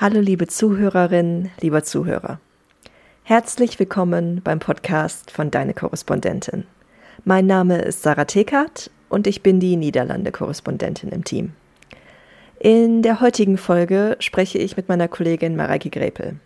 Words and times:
Hallo 0.00 0.20
liebe 0.20 0.46
Zuhörerinnen, 0.46 1.50
lieber 1.60 1.82
Zuhörer. 1.82 2.38
Herzlich 3.24 3.80
willkommen 3.80 4.40
beim 4.44 4.60
Podcast 4.60 5.32
von 5.32 5.50
Deine 5.50 5.74
Korrespondentin. 5.74 6.62
Mein 7.24 7.46
Name 7.46 7.78
ist 7.82 8.04
Sarah 8.04 8.26
Tekert 8.26 8.92
und 9.08 9.26
ich 9.26 9.42
bin 9.42 9.58
die 9.58 9.74
Niederlande-Korrespondentin 9.74 11.08
im 11.08 11.24
Team. 11.24 11.52
In 12.60 13.02
der 13.02 13.20
heutigen 13.20 13.58
Folge 13.58 14.16
spreche 14.20 14.58
ich 14.58 14.76
mit 14.76 14.88
meiner 14.88 15.08
Kollegin 15.08 15.56
Mareike 15.56 15.90
Grepel. 15.90 16.36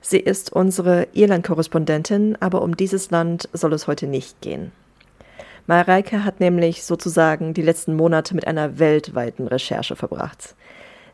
Sie 0.00 0.20
ist 0.20 0.52
unsere 0.52 1.08
Irland-Korrespondentin, 1.12 2.36
aber 2.38 2.62
um 2.62 2.76
dieses 2.76 3.10
Land 3.10 3.48
soll 3.52 3.72
es 3.72 3.88
heute 3.88 4.06
nicht 4.06 4.40
gehen. 4.42 4.70
Mareike 5.66 6.24
hat 6.24 6.38
nämlich 6.38 6.84
sozusagen 6.84 7.52
die 7.52 7.62
letzten 7.62 7.96
Monate 7.96 8.36
mit 8.36 8.46
einer 8.46 8.78
weltweiten 8.78 9.48
Recherche 9.48 9.96
verbracht. 9.96 10.54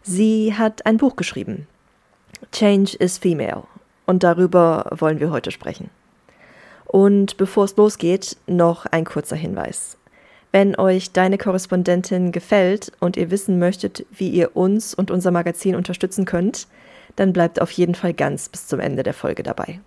Sie 0.02 0.52
hat 0.54 0.84
ein 0.84 0.98
Buch 0.98 1.16
geschrieben, 1.16 1.66
Change 2.52 2.96
is 2.98 3.18
Female. 3.18 3.64
Und 4.06 4.22
darüber 4.22 4.86
wollen 4.96 5.20
wir 5.20 5.30
heute 5.30 5.50
sprechen. 5.50 5.90
Und 6.86 7.36
bevor 7.36 7.64
es 7.64 7.76
losgeht, 7.76 8.36
noch 8.46 8.86
ein 8.86 9.04
kurzer 9.04 9.36
Hinweis. 9.36 9.98
Wenn 10.50 10.78
euch 10.78 11.12
deine 11.12 11.36
Korrespondentin 11.36 12.32
gefällt 12.32 12.92
und 13.00 13.18
ihr 13.18 13.30
wissen 13.30 13.58
möchtet, 13.58 14.06
wie 14.10 14.30
ihr 14.30 14.56
uns 14.56 14.94
und 14.94 15.10
unser 15.10 15.30
Magazin 15.30 15.74
unterstützen 15.74 16.24
könnt, 16.24 16.66
dann 17.16 17.34
bleibt 17.34 17.60
auf 17.60 17.70
jeden 17.72 17.94
Fall 17.94 18.14
ganz 18.14 18.48
bis 18.48 18.66
zum 18.66 18.80
Ende 18.80 19.02
der 19.02 19.14
Folge 19.14 19.42
dabei. 19.42 19.80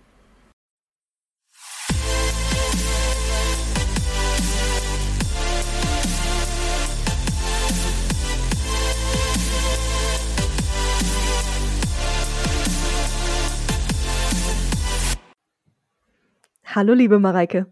Hallo, 16.74 16.94
liebe 16.94 17.18
Mareike. 17.18 17.66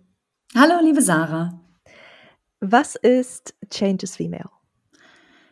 Hallo, 0.54 0.74
liebe 0.82 1.00
Sarah. 1.00 1.58
Was 2.60 2.96
ist 2.96 3.54
Change 3.70 4.04
is 4.04 4.14
Female? 4.14 4.50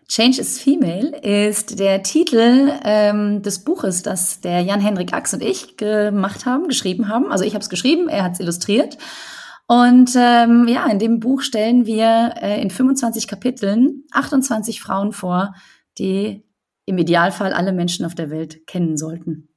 Change 0.06 0.38
is 0.38 0.60
Female 0.60 1.16
ist 1.22 1.78
der 1.78 2.02
Titel 2.02 2.70
ähm, 2.84 3.40
des 3.40 3.64
Buches, 3.64 4.02
das 4.02 4.42
der 4.42 4.60
Jan-Henrik 4.60 5.14
Ax 5.14 5.32
und 5.32 5.42
ich 5.42 5.78
gemacht 5.78 6.44
haben, 6.44 6.68
geschrieben 6.68 7.08
haben. 7.08 7.32
Also 7.32 7.42
ich 7.42 7.54
habe 7.54 7.62
es 7.62 7.70
geschrieben, 7.70 8.10
er 8.10 8.24
hat 8.24 8.32
es 8.32 8.40
illustriert. 8.40 8.98
Und 9.66 10.10
ähm, 10.14 10.68
ja, 10.68 10.86
in 10.90 10.98
dem 10.98 11.18
Buch 11.18 11.40
stellen 11.40 11.86
wir 11.86 12.34
äh, 12.42 12.60
in 12.60 12.68
25 12.68 13.26
Kapiteln 13.28 14.04
28 14.12 14.82
Frauen 14.82 15.12
vor, 15.12 15.54
die 15.96 16.44
im 16.84 16.98
Idealfall 16.98 17.54
alle 17.54 17.72
Menschen 17.72 18.04
auf 18.04 18.14
der 18.14 18.28
Welt 18.28 18.66
kennen 18.66 18.98
sollten. 18.98 19.47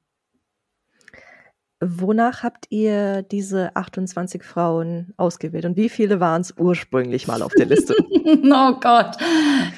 Wonach 1.84 2.44
habt 2.44 2.66
ihr 2.70 3.22
diese 3.22 3.74
28 3.74 4.44
Frauen 4.44 5.14
ausgewählt 5.16 5.64
und 5.64 5.76
wie 5.76 5.88
viele 5.88 6.20
waren 6.20 6.40
es 6.40 6.54
ursprünglich 6.56 7.26
mal 7.26 7.42
auf 7.42 7.50
der 7.58 7.66
Liste? 7.66 7.96
oh 8.00 8.74
Gott, 8.80 9.16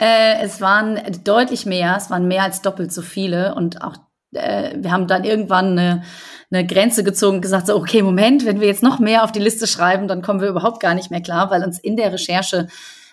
äh, 0.01 0.43
es 0.43 0.61
waren 0.61 1.01
deutlich 1.25 1.65
mehr, 1.65 1.95
es 1.97 2.11
waren 2.11 2.29
mehr 2.29 2.43
als 2.43 2.61
doppelt 2.61 2.93
so 2.93 3.01
viele 3.01 3.55
und 3.55 3.81
auch 3.83 3.97
äh, 4.35 4.77
wir 4.77 4.93
haben 4.93 5.07
dann 5.07 5.25
irgendwann 5.25 5.79
eine, 5.79 6.03
eine 6.51 6.67
Grenze 6.67 7.05
gezogen 7.05 7.37
und 7.37 7.43
gesagt, 7.43 7.69
so, 7.69 7.77
okay, 7.77 8.03
Moment, 8.03 8.45
wenn 8.45 8.61
wir 8.61 8.67
jetzt 8.67 8.83
noch 8.83 8.99
mehr 8.99 9.25
auf 9.25 9.33
die 9.33 9.41
Liste 9.41 9.67
schreiben, 9.67 10.07
dann 10.07 10.21
kommen 10.21 10.43
wir 10.43 10.49
überhaupt 10.49 10.81
gar 10.81 10.93
nicht 10.93 11.11
mehr 11.11 11.23
klar, 11.23 11.51
weil 11.51 11.65
uns 11.65 11.79
in 11.79 11.97
der 11.97 12.13
Recherche 12.13 12.69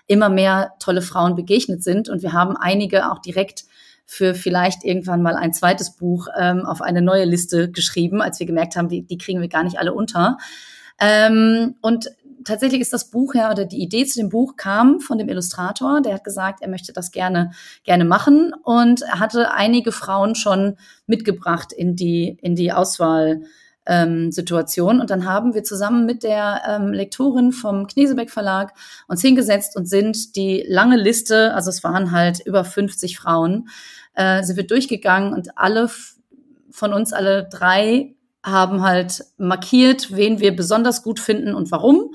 immer 0.08 0.28
mehr 0.28 0.74
tolle 0.80 1.02
Frauen 1.02 1.36
begegnet 1.36 1.82
sind 1.82 2.10
und 2.10 2.24
wir 2.24 2.34
haben 2.34 2.58
einige 2.58 3.10
auch 3.10 3.20
direkt 3.20 3.64
für 4.12 4.36
vielleicht 4.36 4.84
irgendwann 4.84 5.22
mal 5.22 5.38
ein 5.38 5.54
zweites 5.54 5.92
Buch 5.96 6.28
ähm, 6.38 6.66
auf 6.66 6.82
eine 6.82 7.02
neue 7.02 7.24
Liste 7.24 7.72
geschrieben, 7.72 8.22
als 8.22 8.42
wir 8.42 8.46
gemerkt 8.46 8.76
haben, 8.76 8.90
die, 8.90 9.04
die 9.04 9.18
kriegen 9.18 9.40
wir 9.40 9.48
gar 9.48 9.64
nicht 9.64 9.80
alle 9.80 9.94
unter. 9.94 10.38
Ähm, 11.00 11.76
und 11.80 12.12
tatsächlich 12.44 12.82
ist 12.82 12.92
das 12.92 13.10
Buch 13.10 13.36
ja 13.36 13.50
oder 13.50 13.64
die 13.64 13.82
Idee 13.82 14.06
zu 14.06 14.20
dem 14.20 14.28
Buch 14.28 14.58
kam 14.58 15.00
von 15.00 15.18
dem 15.18 15.30
Illustrator, 15.30 16.02
der 16.02 16.16
hat 16.16 16.26
gesagt, 16.26 16.62
er 16.62 16.68
möchte 16.68 16.92
das 16.92 17.12
gerne 17.12 17.52
gerne 17.86 18.04
machen 18.04 18.54
und 18.64 19.02
er 19.02 19.22
hatte 19.22 19.54
einige 19.54 19.94
Frauen 19.94 20.36
schon 20.36 20.76
mitgebracht 21.08 21.72
in 21.72 21.96
die 21.96 22.38
in 22.42 22.54
die 22.54 22.74
Auswahl 22.74 23.44
ähm, 23.86 24.32
Situation. 24.32 25.00
Und 25.00 25.10
dann 25.10 25.26
haben 25.26 25.54
wir 25.54 25.64
zusammen 25.64 26.06
mit 26.06 26.24
der 26.24 26.62
ähm, 26.68 26.94
Lektorin 26.94 27.52
vom 27.52 27.88
Knesebeck 27.88 28.30
Verlag 28.30 28.74
uns 29.08 29.22
hingesetzt 29.22 29.76
und 29.76 29.88
sind 29.88 30.36
die 30.36 30.64
lange 30.68 30.98
Liste, 30.98 31.54
also 31.54 31.70
es 31.70 31.84
waren 31.84 32.12
halt 32.12 32.42
über 32.46 32.64
50 32.64 33.18
Frauen, 33.18 33.70
äh, 34.14 34.44
sind 34.44 34.58
wir 34.58 34.68
durchgegangen 34.68 35.34
und 35.34 35.58
alle 35.58 35.90
von 36.72 36.94
uns, 36.94 37.14
alle 37.14 37.48
drei, 37.50 38.16
haben 38.44 38.82
halt 38.82 39.24
markiert, 39.38 40.16
wen 40.16 40.40
wir 40.40 40.56
besonders 40.56 41.04
gut 41.04 41.20
finden 41.20 41.54
und 41.54 41.72
warum. 41.72 42.14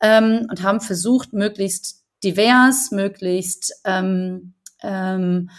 Ähm, 0.00 0.46
und 0.50 0.62
haben 0.62 0.80
versucht, 0.80 1.32
möglichst 1.32 2.02
divers, 2.24 2.90
möglichst 2.90 3.80
ähm, 3.84 4.54
ähm, 4.82 5.50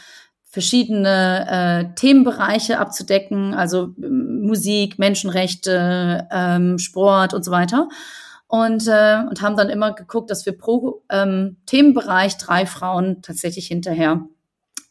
verschiedene 0.49 1.47
äh, 1.49 1.95
Themenbereiche 1.95 2.79
abzudecken, 2.79 3.53
also 3.53 3.93
ähm, 4.03 4.41
Musik, 4.41 4.99
Menschenrechte, 4.99 6.27
ähm, 6.31 6.77
Sport 6.77 7.33
und 7.33 7.45
so 7.45 7.51
weiter. 7.51 7.87
Und, 8.47 8.85
äh, 8.87 9.23
und 9.29 9.41
haben 9.41 9.55
dann 9.55 9.69
immer 9.69 9.93
geguckt, 9.93 10.29
dass 10.29 10.45
wir 10.45 10.57
pro 10.57 11.03
ähm, 11.09 11.57
Themenbereich 11.67 12.37
drei 12.37 12.65
Frauen 12.65 13.21
tatsächlich 13.21 13.67
hinterher 13.67 14.25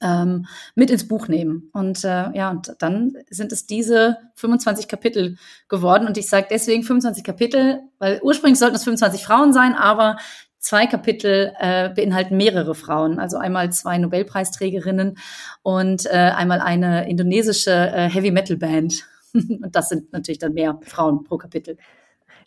ähm, 0.01 0.47
mit 0.75 0.91
ins 0.91 1.07
Buch 1.07 1.29
nehmen. 1.29 1.71
Und 1.73 2.05
äh, 2.05 2.31
ja, 2.33 2.51
und 2.51 2.75
dann 2.79 3.15
sind 3.29 3.53
es 3.53 3.67
diese 3.67 4.17
25 4.37 4.89
Kapitel 4.89 5.37
geworden. 5.69 6.07
Und 6.07 6.17
ich 6.17 6.29
sage 6.29 6.49
deswegen 6.51 6.83
25 6.83 7.25
Kapitel, 7.25 7.81
weil 7.99 8.21
ursprünglich 8.23 8.59
sollten 8.59 8.77
es 8.77 8.85
25 8.85 9.25
Frauen 9.25 9.53
sein, 9.53 9.75
aber 9.75 10.17
zwei 10.59 10.87
Kapitel 10.87 11.53
äh, 11.59 11.89
beinhalten 11.91 12.37
mehrere 12.37 12.75
Frauen, 12.75 13.19
also 13.19 13.39
einmal 13.39 13.73
zwei 13.73 13.99
Nobelpreisträgerinnen 13.99 15.19
und 15.63 16.07
äh, 16.07 16.11
einmal 16.11 16.61
eine 16.61 17.09
indonesische 17.09 17.73
äh, 17.73 18.09
Heavy 18.09 18.31
Metal 18.31 18.57
Band. 18.57 19.07
und 19.33 19.75
das 19.75 19.89
sind 19.89 20.13
natürlich 20.13 20.39
dann 20.39 20.55
mehr 20.55 20.79
Frauen 20.83 21.25
pro 21.25 21.39
Kapitel. 21.39 21.77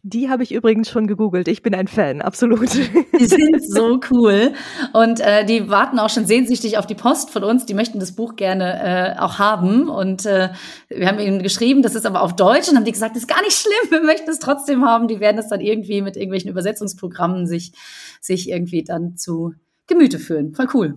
Die 0.05 0.29
habe 0.29 0.43
ich 0.43 0.51
übrigens 0.51 0.89
schon 0.89 1.07
gegoogelt. 1.07 1.47
Ich 1.47 1.61
bin 1.61 1.73
ein 1.73 1.87
Fan, 1.87 2.21
absolut. 2.21 2.73
Die 3.19 3.25
sind 3.25 3.63
so 3.63 4.01
cool. 4.11 4.51
Und 4.91 5.21
äh, 5.21 5.45
die 5.45 5.69
warten 5.69 5.97
auch 5.97 6.09
schon 6.09 6.25
sehnsüchtig 6.25 6.77
auf 6.77 6.85
die 6.85 6.93
Post 6.93 7.29
von 7.29 7.45
uns. 7.45 7.65
Die 7.65 7.73
möchten 7.73 8.01
das 8.01 8.11
Buch 8.11 8.35
gerne 8.35 9.15
äh, 9.15 9.19
auch 9.19 9.39
haben. 9.39 9.87
Und 9.87 10.25
äh, 10.25 10.49
wir 10.89 11.07
haben 11.07 11.19
ihnen 11.19 11.41
geschrieben, 11.41 11.83
das 11.83 11.95
ist 11.95 12.05
aber 12.05 12.21
auf 12.21 12.35
Deutsch. 12.35 12.67
Und 12.67 12.75
haben 12.75 12.83
die 12.83 12.91
gesagt, 12.91 13.15
das 13.15 13.23
ist 13.23 13.29
gar 13.29 13.41
nicht 13.43 13.57
schlimm, 13.57 13.91
wir 13.91 14.01
möchten 14.01 14.29
es 14.29 14.39
trotzdem 14.39 14.83
haben. 14.83 15.07
Die 15.07 15.21
werden 15.21 15.37
es 15.37 15.47
dann 15.47 15.61
irgendwie 15.61 16.01
mit 16.01 16.17
irgendwelchen 16.17 16.51
Übersetzungsprogrammen 16.51 17.47
sich, 17.47 17.71
sich 18.19 18.49
irgendwie 18.49 18.83
dann 18.83 19.15
zu 19.15 19.53
Gemüte 19.87 20.19
führen. 20.19 20.53
Voll 20.53 20.67
cool. 20.73 20.95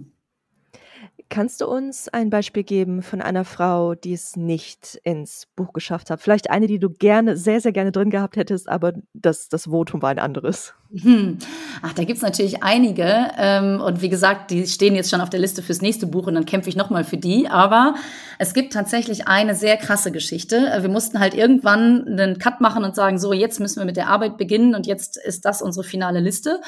Kannst 1.28 1.60
du 1.60 1.66
uns 1.66 2.08
ein 2.08 2.30
Beispiel 2.30 2.62
geben 2.62 3.02
von 3.02 3.20
einer 3.20 3.44
Frau, 3.44 3.96
die 3.96 4.12
es 4.12 4.36
nicht 4.36 5.00
ins 5.02 5.48
Buch 5.56 5.72
geschafft 5.72 6.08
hat? 6.08 6.20
Vielleicht 6.20 6.50
eine, 6.50 6.68
die 6.68 6.78
du 6.78 6.88
gerne, 6.88 7.36
sehr, 7.36 7.60
sehr 7.60 7.72
gerne 7.72 7.90
drin 7.90 8.10
gehabt 8.10 8.36
hättest, 8.36 8.68
aber 8.68 8.92
das, 9.12 9.48
das 9.48 9.64
Votum 9.64 10.02
war 10.02 10.10
ein 10.10 10.20
anderes. 10.20 10.74
Hm. 10.94 11.38
Ach, 11.82 11.92
da 11.94 12.04
gibt's 12.04 12.22
natürlich 12.22 12.62
einige. 12.62 13.32
Ähm, 13.38 13.80
und 13.80 14.02
wie 14.02 14.08
gesagt, 14.08 14.52
die 14.52 14.68
stehen 14.68 14.94
jetzt 14.94 15.10
schon 15.10 15.20
auf 15.20 15.28
der 15.28 15.40
Liste 15.40 15.62
fürs 15.62 15.82
nächste 15.82 16.06
Buch 16.06 16.28
und 16.28 16.34
dann 16.34 16.46
kämpfe 16.46 16.68
ich 16.68 16.76
nochmal 16.76 17.02
für 17.02 17.16
die. 17.16 17.48
Aber 17.48 17.96
es 18.38 18.54
gibt 18.54 18.72
tatsächlich 18.72 19.26
eine 19.26 19.56
sehr 19.56 19.76
krasse 19.76 20.12
Geschichte. 20.12 20.70
Äh, 20.70 20.82
wir 20.82 20.88
mussten 20.88 21.18
halt 21.18 21.34
irgendwann 21.34 22.06
einen 22.06 22.38
Cut 22.38 22.60
machen 22.60 22.84
und 22.84 22.94
sagen, 22.94 23.18
so, 23.18 23.32
jetzt 23.32 23.58
müssen 23.58 23.80
wir 23.80 23.84
mit 23.86 23.96
der 23.96 24.08
Arbeit 24.08 24.36
beginnen 24.36 24.76
und 24.76 24.86
jetzt 24.86 25.16
ist 25.16 25.44
das 25.44 25.60
unsere 25.60 25.82
finale 25.82 26.20
Liste. 26.20 26.60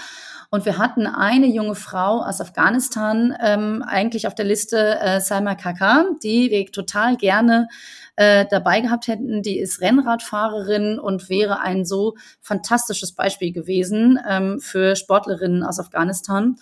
Und 0.51 0.65
wir 0.65 0.79
hatten 0.79 1.07
eine 1.07 1.47
junge 1.47 1.75
Frau 1.75 2.23
aus 2.23 2.41
Afghanistan 2.41 3.37
ähm, 3.41 3.85
eigentlich 3.87 4.27
auf 4.27 4.35
der 4.35 4.47
Liste, 4.47 4.99
äh, 4.99 5.21
Salma 5.21 5.55
Kaka, 5.55 6.07
die 6.23 6.51
wir 6.51 6.65
total 6.73 7.17
gerne 7.17 7.69
äh, 8.17 8.47
dabei 8.51 8.81
gehabt 8.81 9.09
hätten. 9.09 9.43
Die 9.43 9.59
ist 9.59 9.83
Rennradfahrerin 9.83 10.99
und 10.99 11.29
wäre 11.29 11.61
ein 11.61 11.85
so 11.85 12.17
fantastisches 12.41 13.13
Beispiel 13.13 13.53
gewesen 13.53 14.19
ähm, 14.27 14.59
für 14.59 14.97
Sportlerinnen 14.97 15.63
aus 15.63 15.79
Afghanistan. 15.79 16.57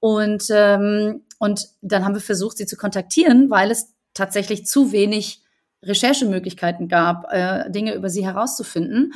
Und, 0.00 0.46
ähm, 0.50 1.22
und 1.38 1.68
dann 1.82 2.04
haben 2.04 2.14
wir 2.14 2.20
versucht, 2.20 2.56
sie 2.56 2.66
zu 2.66 2.76
kontaktieren, 2.76 3.48
weil 3.48 3.70
es 3.70 3.94
tatsächlich 4.12 4.66
zu 4.66 4.90
wenig 4.90 5.40
Recherchemöglichkeiten 5.84 6.88
gab, 6.88 7.32
äh, 7.32 7.70
Dinge 7.70 7.94
über 7.94 8.10
sie 8.10 8.24
herauszufinden. 8.24 9.14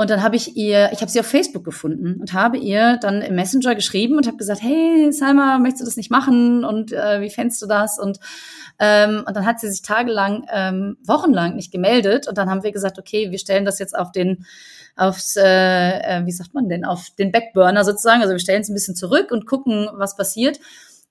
Und 0.00 0.08
dann 0.08 0.22
habe 0.22 0.34
ich 0.34 0.56
ihr, 0.56 0.88
ich 0.94 1.02
habe 1.02 1.10
sie 1.10 1.20
auf 1.20 1.26
Facebook 1.26 1.62
gefunden 1.62 2.18
und 2.18 2.32
habe 2.32 2.56
ihr 2.56 2.96
dann 2.96 3.20
im 3.20 3.34
Messenger 3.34 3.74
geschrieben 3.74 4.16
und 4.16 4.26
habe 4.26 4.38
gesagt, 4.38 4.62
hey 4.62 5.12
Salma, 5.12 5.58
möchtest 5.58 5.82
du 5.82 5.84
das 5.84 5.98
nicht 5.98 6.10
machen 6.10 6.64
und 6.64 6.90
äh, 6.90 7.20
wie 7.20 7.28
fändest 7.28 7.60
du 7.60 7.66
das? 7.66 7.98
Und 7.98 8.18
ähm, 8.78 9.24
und 9.26 9.36
dann 9.36 9.44
hat 9.44 9.60
sie 9.60 9.68
sich 9.70 9.82
tagelang, 9.82 10.46
ähm, 10.50 10.96
wochenlang 11.04 11.54
nicht 11.54 11.70
gemeldet 11.70 12.28
und 12.28 12.38
dann 12.38 12.48
haben 12.48 12.62
wir 12.62 12.72
gesagt, 12.72 12.98
okay, 12.98 13.30
wir 13.30 13.38
stellen 13.38 13.66
das 13.66 13.78
jetzt 13.78 13.94
auf 13.94 14.10
den 14.10 14.46
aufs, 14.96 15.36
äh, 15.36 15.98
äh 15.98 16.24
wie 16.24 16.32
sagt 16.32 16.54
man 16.54 16.70
denn, 16.70 16.86
auf 16.86 17.10
den 17.18 17.30
Backburner 17.30 17.84
sozusagen. 17.84 18.22
Also 18.22 18.32
wir 18.32 18.40
stellen 18.40 18.62
es 18.62 18.70
ein 18.70 18.74
bisschen 18.74 18.96
zurück 18.96 19.30
und 19.30 19.44
gucken, 19.44 19.86
was 19.92 20.16
passiert. 20.16 20.60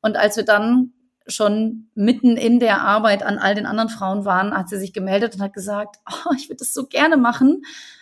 Und 0.01 0.17
als 0.17 0.35
wir 0.35 0.45
dann 0.45 0.93
schon 1.27 1.89
mitten 1.93 2.37
in 2.37 2.59
der 2.59 2.81
Arbeit 2.81 3.21
an 3.21 3.37
all 3.37 3.53
den 3.53 3.67
anderen 3.67 3.89
Frauen 3.89 4.25
waren, 4.25 4.51
hat 4.51 4.67
sie 4.67 4.79
sich 4.79 4.93
gemeldet 4.93 5.35
und 5.35 5.41
hat 5.43 5.53
gesagt, 5.53 5.97
oh, 6.25 6.33
ich 6.35 6.49
würde 6.49 6.57
das 6.57 6.73
so 6.73 6.87
gerne 6.87 7.17
machen. 7.17 7.61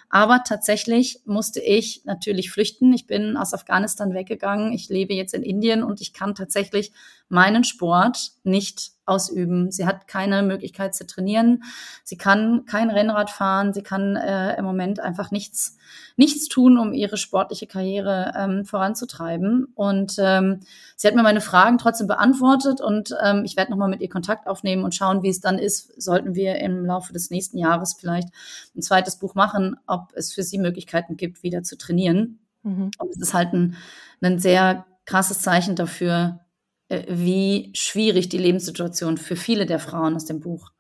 Aber 0.10 0.44
tatsächlich 0.46 1.20
musste 1.26 1.60
ich 1.60 2.02
natürlich 2.06 2.50
flüchten. 2.52 2.94
Ich 2.94 3.08
bin 3.08 3.36
aus 3.36 3.54
Afghanistan 3.54 4.14
weggegangen. 4.14 4.72
Ich 4.72 4.88
lebe 4.88 5.14
jetzt 5.14 5.34
in 5.34 5.44
Indien 5.44 5.84
und 5.84 6.00
ich 6.00 6.14
kann 6.14 6.34
tatsächlich 6.34 6.94
meinen 7.30 7.64
Sport 7.64 8.32
nicht 8.44 8.92
ausüben. 9.06 9.72
Sie 9.72 9.86
hat 9.86 10.08
keine 10.08 10.44
Möglichkeit 10.44 10.94
zu 10.94 11.06
trainieren. 11.06 11.64
Sie 12.04 12.18
kann 12.18 12.66
kein 12.66 12.90
Rennrad 12.90 13.30
fahren. 13.30 13.74
Sie 13.74 13.82
kann 13.82 14.16
äh, 14.16 14.58
im 14.58 14.66
Moment 14.66 15.00
einfach 15.00 15.32
nichts, 15.32 15.78
nichts 16.18 16.48
tun, 16.50 16.78
um 16.78 16.94
ihre 16.94 17.18
sportliche 17.18 17.68
Karriere 17.68 18.34
ähm, 18.38 18.66
voranzutreiben. 18.66 19.68
Und 19.76 20.16
ähm, 20.20 20.60
sie 20.96 21.08
hat 21.08 21.16
mir 21.16 21.24
meine 21.24 21.42
Fragen 21.42 21.78
trotzdem 21.78 22.08
beantwortet 22.08 22.82
und 22.82 23.16
ähm, 23.24 23.44
ich 23.46 23.56
werde 23.56 23.72
nochmal 23.72 23.90
mit 23.90 24.02
ihr 24.02 24.10
Kontakt 24.10 24.48
aufnehmen 24.48 24.84
und 24.84 24.94
schauen, 24.94 25.24
wie 25.24 25.30
es 25.30 25.40
dann 25.40 25.58
ist. 25.58 26.02
Sollten 26.02 26.36
wir 26.36 26.58
im 26.58 26.86
Laufe 26.86 27.14
des 27.14 27.30
nächsten 27.30 27.58
Jahres 27.58 27.96
vielleicht 27.98 28.30
ein 28.76 28.82
zweites 28.82 29.18
Buch 29.18 29.36
machen, 29.36 29.78
ob 29.88 30.12
es 30.16 30.34
für 30.34 30.44
sie 30.44 30.58
Möglichkeiten 30.58 31.16
gibt, 31.16 31.44
wieder 31.44 31.64
zu 31.64 31.78
trainieren. 31.78 32.40
Mhm. 32.64 32.92
Und 32.98 33.10
es 33.12 33.22
ist 33.22 33.34
halt 33.34 33.54
ein, 33.54 33.76
ein 34.22 34.40
sehr 34.40 34.86
krasses 35.06 35.40
Zeichen 35.40 35.78
dafür, 35.78 36.42
wie 36.90 37.72
schwierig 37.74 38.30
die 38.30 38.38
Lebenssituation 38.38 39.18
für 39.18 39.36
viele 39.36 39.66
der 39.66 39.80
Frauen 39.80 40.16
aus 40.16 40.26
dem 40.26 40.40
Buch 40.40 40.72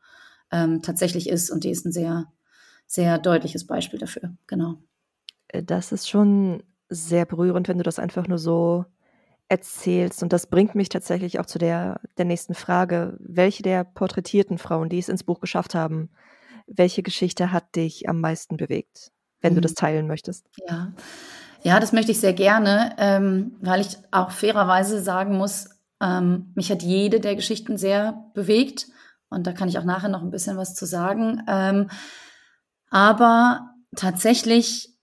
ähm, 0.51 0.81
tatsächlich 0.81 1.29
ist. 1.29 1.49
Und 1.49 1.63
die 1.63 1.71
ist 1.71 1.85
ein 1.85 1.91
sehr, 1.91 2.25
sehr 2.85 3.17
deutliches 3.17 3.67
Beispiel 3.67 3.99
dafür. 3.99 4.35
Genau. 4.47 4.75
Äh, 5.49 5.63
das 5.63 5.91
ist 5.91 6.09
schon 6.09 6.63
sehr 6.89 7.25
berührend, 7.25 7.67
wenn 7.67 7.77
du 7.77 7.83
das 7.83 7.99
einfach 7.99 8.27
nur 8.27 8.37
so 8.37 8.85
erzählst. 9.49 10.23
Und 10.23 10.33
das 10.33 10.47
bringt 10.47 10.75
mich 10.75 10.89
tatsächlich 10.89 11.39
auch 11.39 11.45
zu 11.45 11.59
der, 11.59 12.01
der 12.17 12.25
nächsten 12.25 12.53
Frage. 12.53 13.17
Welche 13.19 13.63
der 13.63 13.83
porträtierten 13.83 14.57
Frauen, 14.57 14.89
die 14.89 14.99
es 14.99 15.09
ins 15.09 15.23
Buch 15.23 15.39
geschafft 15.39 15.75
haben, 15.75 16.09
welche 16.67 17.03
Geschichte 17.03 17.51
hat 17.51 17.75
dich 17.75 18.09
am 18.09 18.19
meisten 18.19 18.57
bewegt, 18.57 19.11
wenn 19.41 19.53
mhm. 19.53 19.55
du 19.55 19.61
das 19.61 19.73
teilen 19.73 20.07
möchtest? 20.07 20.47
Ja. 20.67 20.93
Ja, 21.63 21.79
das 21.79 21.91
möchte 21.91 22.11
ich 22.11 22.19
sehr 22.19 22.33
gerne, 22.33 22.93
ähm, 22.99 23.55
weil 23.61 23.81
ich 23.81 23.97
auch 24.11 24.29
fairerweise 24.31 25.01
sagen 25.01 25.37
muss, 25.37 25.69
ähm, 26.01 26.51
mich 26.55 26.71
hat 26.71 26.83
jede 26.83 27.19
der 27.19 27.35
Geschichten 27.35 27.77
sehr 27.77 28.25
bewegt 28.33 28.87
und 29.29 29.47
da 29.47 29.53
kann 29.53 29.69
ich 29.69 29.77
auch 29.77 29.83
nachher 29.83 30.09
noch 30.09 30.21
ein 30.21 30.31
bisschen 30.31 30.57
was 30.57 30.75
zu 30.75 30.85
sagen. 30.85 31.43
Ähm, 31.47 31.89
aber 32.89 33.71
tatsächlich, 33.95 34.93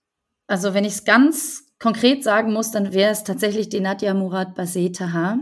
also 0.47 0.73
wenn 0.73 0.85
ich 0.85 0.93
es 0.93 1.05
ganz 1.05 1.63
konkret 1.79 2.23
sagen 2.23 2.53
muss, 2.53 2.71
dann 2.71 2.93
wäre 2.93 3.11
es 3.11 3.23
tatsächlich 3.23 3.69
die 3.69 3.81
Nadja 3.81 4.13
Murad 4.13 4.55
Basetaha. 4.55 5.39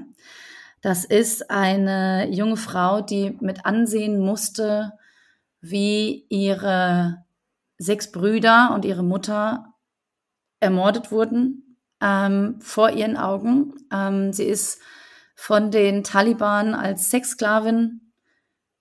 Das 0.82 1.06
ist 1.06 1.50
eine 1.50 2.30
junge 2.30 2.58
Frau, 2.58 3.02
die 3.02 3.38
mit 3.40 3.66
ansehen 3.66 4.20
musste, 4.20 4.94
wie 5.62 6.26
ihre 6.28 7.24
sechs 7.78 8.12
Brüder 8.12 8.72
und 8.74 8.84
ihre 8.84 9.04
Mutter 9.04 9.74
ermordet 10.60 11.12
wurden 11.12 11.78
ähm, 12.02 12.60
vor 12.60 12.90
ihren 12.90 13.16
Augen. 13.16 13.74
Ähm, 13.92 14.34
sie 14.34 14.44
ist 14.44 14.82
von 15.36 15.72
den 15.72 16.04
Taliban 16.04 16.76
als 16.76 17.10
Sexsklavin 17.10 18.14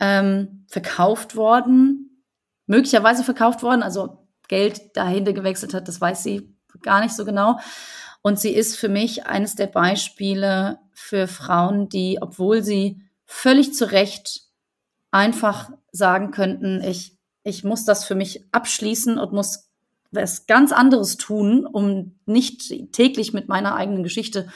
ähm, 0.01 0.65
verkauft 0.69 1.37
worden, 1.37 2.25
möglicherweise 2.67 3.25
verkauft 3.25 3.63
worden, 3.63 3.83
also 3.83 4.27
Geld 4.49 4.97
dahinter 4.97 5.33
gewechselt 5.33 5.75
hat, 5.75 5.89
das 5.89 6.01
weiß 6.01 6.23
sie 6.23 6.55
gar 6.83 7.01
nicht 7.01 7.15
so 7.15 7.25
genau. 7.25 7.59
Und 8.23 8.39
sie 8.39 8.51
ist 8.51 8.77
für 8.77 8.89
mich 8.89 9.27
eines 9.27 9.55
der 9.55 9.67
Beispiele 9.67 10.79
für 10.93 11.27
Frauen, 11.27 11.89
die, 11.89 12.19
obwohl 12.21 12.63
sie 12.63 13.03
völlig 13.27 13.75
zu 13.75 13.91
Recht 13.91 14.43
einfach 15.11 15.71
sagen 15.91 16.31
könnten, 16.31 16.81
ich, 16.83 17.19
ich 17.43 17.65
muss 17.65 17.85
das 17.85 18.05
für 18.05 18.15
mich 18.15 18.45
abschließen 18.53 19.19
und 19.19 19.33
muss 19.33 19.71
was 20.11 20.47
ganz 20.47 20.73
anderes 20.73 21.17
tun, 21.17 21.67
um 21.67 22.19
nicht 22.27 22.93
täglich 22.93 23.33
mit 23.33 23.49
meiner 23.49 23.75
eigenen 23.75 24.03
Geschichte 24.03 24.49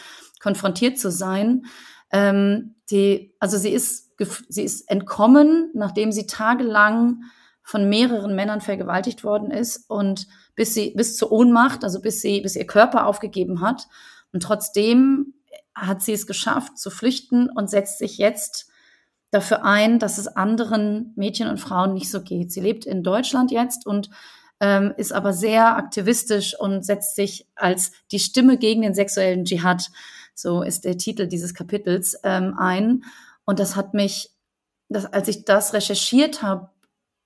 konfrontiert 0.47 0.97
zu 0.97 1.11
sein, 1.11 1.67
ähm, 2.13 2.77
die, 2.89 3.35
also 3.41 3.59
sie 3.59 3.71
ist, 3.71 4.13
sie 4.49 4.63
ist 4.63 4.89
entkommen, 4.89 5.73
nachdem 5.75 6.13
sie 6.13 6.29
tagelang 6.29 7.23
von 7.65 7.89
mehreren 7.89 8.37
Männern 8.37 8.61
vergewaltigt 8.61 9.25
worden 9.25 9.51
ist 9.51 9.91
und 9.91 10.29
bis 10.55 10.73
sie, 10.73 10.93
bis 10.95 11.17
zur 11.17 11.33
Ohnmacht, 11.33 11.83
also 11.83 12.01
bis 12.01 12.21
sie, 12.23 12.43
bis 12.43 12.55
ihr 12.55 12.65
Körper 12.65 13.07
aufgegeben 13.07 13.61
hat. 13.61 13.89
Und 14.33 14.45
trotzdem 14.45 15.35
hat 15.75 16.01
sie 16.01 16.13
es 16.13 16.29
geschafft 16.29 16.79
zu 16.79 16.91
flüchten 16.91 17.51
und 17.51 17.69
setzt 17.69 17.99
sich 17.99 18.17
jetzt 18.17 18.69
dafür 19.33 19.65
ein, 19.65 19.99
dass 19.99 20.17
es 20.17 20.29
anderen 20.29 21.13
Mädchen 21.17 21.49
und 21.49 21.59
Frauen 21.59 21.93
nicht 21.93 22.09
so 22.09 22.23
geht. 22.23 22.53
Sie 22.53 22.61
lebt 22.61 22.87
in 22.87 23.03
Deutschland 23.03 23.51
jetzt 23.51 23.85
und 23.85 24.11
ähm, 24.61 24.95
ist 24.97 25.13
aber 25.13 25.33
sehr 25.33 25.77
aktivistisch 25.77 26.57
und 26.57 26.85
setzt 26.85 27.17
sich 27.17 27.49
als 27.57 27.91
die 28.13 28.21
Stimme 28.21 28.59
gegen 28.59 28.83
den 28.83 28.95
sexuellen 28.95 29.45
Dschihad 29.45 29.91
so 30.39 30.63
ist 30.63 30.85
der 30.85 30.99
Titel 30.99 31.27
dieses 31.27 31.55
Kapitels, 31.55 32.19
ähm, 32.23 32.55
ein. 32.59 33.05
Und 33.45 33.59
das 33.59 33.75
hat 33.75 33.95
mich, 33.95 34.31
das, 34.89 35.07
als 35.07 35.29
ich 35.29 35.45
das 35.45 35.73
recherchiert 35.73 36.43
habe, 36.43 36.71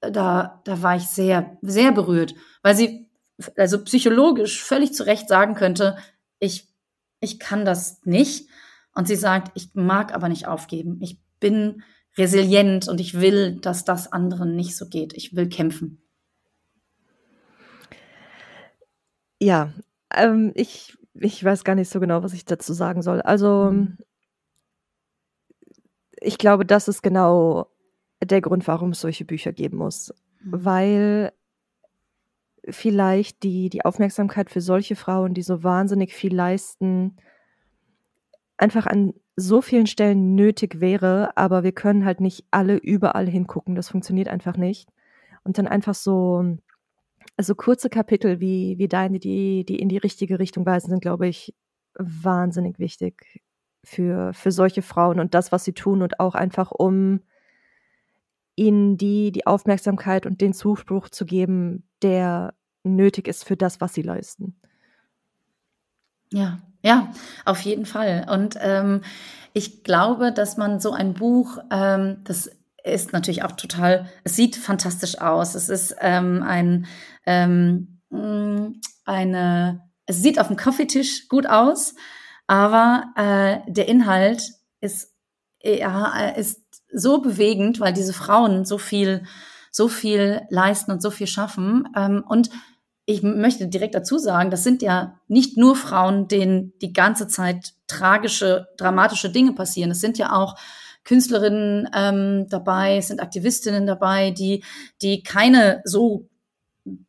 da, 0.00 0.62
da 0.64 0.82
war 0.82 0.96
ich 0.96 1.08
sehr, 1.08 1.58
sehr 1.60 1.92
berührt, 1.92 2.34
weil 2.62 2.76
sie 2.76 3.10
also 3.56 3.82
psychologisch 3.84 4.62
völlig 4.62 4.94
zu 4.94 5.04
Recht 5.04 5.28
sagen 5.28 5.54
könnte, 5.54 5.96
ich, 6.38 6.68
ich 7.20 7.38
kann 7.38 7.64
das 7.64 8.00
nicht. 8.04 8.48
Und 8.94 9.08
sie 9.08 9.16
sagt, 9.16 9.52
ich 9.54 9.74
mag 9.74 10.14
aber 10.14 10.28
nicht 10.28 10.46
aufgeben. 10.46 10.98
Ich 11.00 11.18
bin 11.38 11.82
resilient 12.16 12.88
und 12.88 13.00
ich 13.00 13.20
will, 13.20 13.56
dass 13.60 13.84
das 13.84 14.12
anderen 14.12 14.56
nicht 14.56 14.76
so 14.76 14.88
geht. 14.88 15.14
Ich 15.14 15.34
will 15.34 15.48
kämpfen. 15.48 16.02
Ja, 19.38 19.72
ähm, 20.14 20.52
ich 20.54 20.98
ich 21.14 21.42
weiß 21.44 21.64
gar 21.64 21.74
nicht 21.74 21.90
so 21.90 22.00
genau, 22.00 22.22
was 22.22 22.32
ich 22.32 22.44
dazu 22.44 22.72
sagen 22.72 23.02
soll. 23.02 23.20
Also, 23.22 23.70
mhm. 23.72 23.98
ich 26.20 26.38
glaube, 26.38 26.64
das 26.64 26.88
ist 26.88 27.02
genau 27.02 27.66
der 28.22 28.40
Grund, 28.40 28.66
warum 28.68 28.90
es 28.90 29.00
solche 29.00 29.24
Bücher 29.24 29.52
geben 29.52 29.78
muss. 29.78 30.14
Mhm. 30.40 30.64
Weil 30.64 31.32
vielleicht 32.68 33.42
die, 33.42 33.70
die 33.70 33.84
Aufmerksamkeit 33.84 34.50
für 34.50 34.60
solche 34.60 34.96
Frauen, 34.96 35.34
die 35.34 35.42
so 35.42 35.62
wahnsinnig 35.62 36.12
viel 36.14 36.34
leisten, 36.34 37.16
einfach 38.58 38.86
an 38.86 39.14
so 39.36 39.62
vielen 39.62 39.86
Stellen 39.86 40.34
nötig 40.34 40.80
wäre, 40.80 41.36
aber 41.36 41.62
wir 41.62 41.72
können 41.72 42.04
halt 42.04 42.20
nicht 42.20 42.44
alle 42.50 42.76
überall 42.76 43.26
hingucken. 43.28 43.74
Das 43.74 43.88
funktioniert 43.88 44.28
einfach 44.28 44.56
nicht. 44.56 44.88
Und 45.44 45.56
dann 45.56 45.66
einfach 45.66 45.94
so 45.94 46.58
also 47.36 47.54
kurze 47.54 47.88
Kapitel 47.88 48.40
wie, 48.40 48.78
wie 48.78 48.88
deine, 48.88 49.18
die, 49.18 49.64
die 49.64 49.78
in 49.78 49.88
die 49.88 49.98
richtige 49.98 50.38
Richtung 50.38 50.66
weisen, 50.66 50.90
sind, 50.90 51.00
glaube 51.00 51.28
ich, 51.28 51.54
wahnsinnig 51.94 52.78
wichtig 52.78 53.42
für, 53.84 54.32
für 54.34 54.52
solche 54.52 54.82
Frauen 54.82 55.20
und 55.20 55.34
das, 55.34 55.52
was 55.52 55.64
sie 55.64 55.72
tun 55.72 56.02
und 56.02 56.20
auch 56.20 56.34
einfach, 56.34 56.70
um 56.70 57.20
ihnen 58.56 58.96
die, 58.96 59.32
die 59.32 59.46
Aufmerksamkeit 59.46 60.26
und 60.26 60.40
den 60.40 60.52
Zuspruch 60.52 61.08
zu 61.08 61.24
geben, 61.24 61.88
der 62.02 62.54
nötig 62.82 63.28
ist 63.28 63.44
für 63.44 63.56
das, 63.56 63.80
was 63.80 63.94
sie 63.94 64.02
leisten. 64.02 64.60
Ja, 66.32 66.60
ja, 66.82 67.12
auf 67.44 67.60
jeden 67.62 67.86
Fall. 67.86 68.26
Und 68.30 68.56
ähm, 68.60 69.02
ich 69.52 69.82
glaube, 69.82 70.32
dass 70.32 70.56
man 70.56 70.80
so 70.80 70.92
ein 70.92 71.14
Buch, 71.14 71.58
ähm, 71.70 72.18
das 72.24 72.50
ist 72.84 73.12
natürlich 73.12 73.42
auch 73.42 73.52
total, 73.52 74.08
es 74.24 74.36
sieht 74.36 74.56
fantastisch 74.56 75.18
aus. 75.20 75.54
Es 75.54 75.68
ist 75.68 75.96
ähm, 76.00 76.42
ein, 76.42 76.86
ähm, 77.26 78.00
mm, 78.10 78.80
eine, 79.04 79.82
es 80.06 80.22
sieht 80.22 80.38
auf 80.38 80.48
dem 80.48 80.56
Kaffeetisch 80.56 81.28
gut 81.28 81.46
aus, 81.46 81.94
aber 82.46 83.12
äh, 83.16 83.70
der 83.70 83.88
Inhalt 83.88 84.42
ist, 84.80 85.14
ja, 85.62 86.30
ist 86.30 86.60
so 86.92 87.20
bewegend, 87.20 87.80
weil 87.80 87.92
diese 87.92 88.12
Frauen 88.12 88.64
so 88.64 88.78
viel, 88.78 89.24
so 89.70 89.88
viel 89.88 90.42
leisten 90.50 90.90
und 90.90 91.02
so 91.02 91.10
viel 91.10 91.26
schaffen. 91.26 91.88
Ähm, 91.96 92.24
und 92.26 92.50
ich 93.04 93.22
möchte 93.22 93.68
direkt 93.68 93.94
dazu 93.94 94.18
sagen, 94.18 94.50
das 94.50 94.64
sind 94.64 94.82
ja 94.82 95.20
nicht 95.28 95.56
nur 95.56 95.76
Frauen, 95.76 96.28
denen 96.28 96.72
die 96.80 96.92
ganze 96.92 97.28
Zeit 97.28 97.74
tragische, 97.86 98.68
dramatische 98.76 99.30
Dinge 99.30 99.52
passieren. 99.52 99.90
Es 99.90 100.00
sind 100.00 100.18
ja 100.18 100.32
auch 100.32 100.56
Künstlerinnen 101.04 101.88
ähm, 101.94 102.46
dabei, 102.48 102.96
es 102.98 103.08
sind 103.08 103.20
Aktivistinnen 103.20 103.86
dabei, 103.86 104.30
die, 104.30 104.64
die 105.02 105.22
keine 105.22 105.80
so 105.84 106.28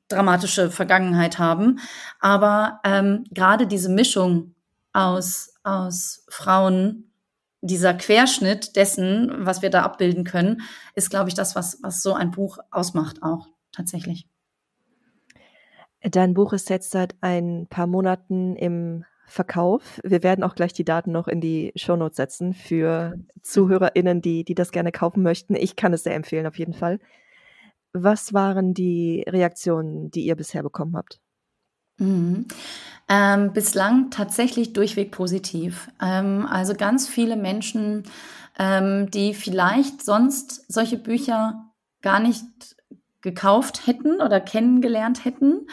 dramatische 0.07 0.69
Vergangenheit 0.69 1.39
haben. 1.39 1.79
Aber 2.19 2.79
ähm, 2.83 3.25
gerade 3.31 3.67
diese 3.67 3.89
Mischung 3.89 4.55
aus, 4.93 5.53
aus 5.63 6.25
Frauen, 6.29 7.11
dieser 7.61 7.93
Querschnitt 7.93 8.75
dessen, 8.75 9.31
was 9.45 9.61
wir 9.61 9.69
da 9.69 9.83
abbilden 9.83 10.23
können, 10.23 10.61
ist, 10.95 11.09
glaube 11.11 11.29
ich, 11.29 11.35
das, 11.35 11.55
was, 11.55 11.77
was 11.83 12.01
so 12.01 12.13
ein 12.13 12.31
Buch 12.31 12.57
ausmacht, 12.71 13.21
auch 13.21 13.47
tatsächlich. 13.71 14.27
Dein 16.01 16.33
Buch 16.33 16.53
ist 16.53 16.71
jetzt 16.71 16.89
seit 16.89 17.15
ein 17.21 17.67
paar 17.69 17.85
Monaten 17.85 18.55
im 18.55 19.05
Verkauf. 19.31 19.99
Wir 20.03 20.23
werden 20.23 20.43
auch 20.43 20.55
gleich 20.55 20.73
die 20.73 20.83
Daten 20.83 21.11
noch 21.11 21.27
in 21.27 21.41
die 21.41 21.71
Shownotes 21.75 22.17
setzen 22.17 22.53
für 22.53 23.15
ZuhörerInnen, 23.41 24.21
die, 24.21 24.43
die 24.43 24.55
das 24.55 24.71
gerne 24.71 24.91
kaufen 24.91 25.23
möchten. 25.23 25.55
Ich 25.55 25.75
kann 25.75 25.93
es 25.93 26.03
sehr 26.03 26.15
empfehlen, 26.15 26.45
auf 26.47 26.59
jeden 26.59 26.73
Fall. 26.73 26.99
Was 27.93 28.33
waren 28.33 28.73
die 28.73 29.23
Reaktionen, 29.27 30.11
die 30.11 30.25
ihr 30.25 30.35
bisher 30.35 30.63
bekommen 30.63 30.95
habt? 30.95 31.19
Mhm. 31.97 32.47
Ähm, 33.09 33.53
bislang 33.53 34.09
tatsächlich 34.09 34.73
durchweg 34.73 35.11
positiv. 35.11 35.89
Ähm, 36.01 36.47
also 36.49 36.73
ganz 36.73 37.07
viele 37.07 37.35
Menschen, 37.35 38.03
ähm, 38.57 39.09
die 39.11 39.33
vielleicht 39.33 40.03
sonst 40.03 40.65
solche 40.71 40.97
Bücher 40.97 41.71
gar 42.01 42.19
nicht 42.19 42.45
gekauft 43.21 43.85
hätten 43.85 44.21
oder 44.21 44.39
kennengelernt 44.39 45.25
hätten, 45.25 45.67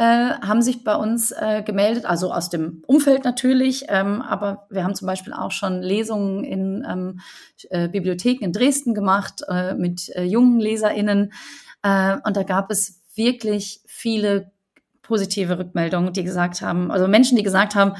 äh, 0.00 0.40
haben 0.40 0.62
sich 0.62 0.82
bei 0.82 0.96
uns 0.96 1.30
äh, 1.30 1.62
gemeldet, 1.62 2.06
also 2.06 2.32
aus 2.32 2.48
dem 2.48 2.82
Umfeld 2.86 3.22
natürlich, 3.22 3.84
ähm, 3.88 4.22
aber 4.22 4.66
wir 4.70 4.82
haben 4.82 4.94
zum 4.94 5.06
Beispiel 5.06 5.34
auch 5.34 5.50
schon 5.50 5.82
Lesungen 5.82 6.42
in 6.42 6.86
ähm, 6.88 7.20
äh, 7.68 7.86
Bibliotheken 7.86 8.42
in 8.42 8.54
Dresden 8.54 8.94
gemacht 8.94 9.42
äh, 9.46 9.74
mit 9.74 10.08
äh, 10.16 10.24
jungen 10.24 10.58
LeserInnen 10.58 11.32
und 11.82 12.36
da 12.36 12.42
gab 12.42 12.70
es 12.70 13.00
wirklich 13.14 13.80
viele 13.86 14.52
positive 15.00 15.58
Rückmeldungen, 15.58 16.12
die 16.12 16.24
gesagt 16.24 16.60
haben, 16.60 16.90
also 16.90 17.08
Menschen, 17.08 17.38
die 17.38 17.42
gesagt 17.42 17.74
haben, 17.74 17.94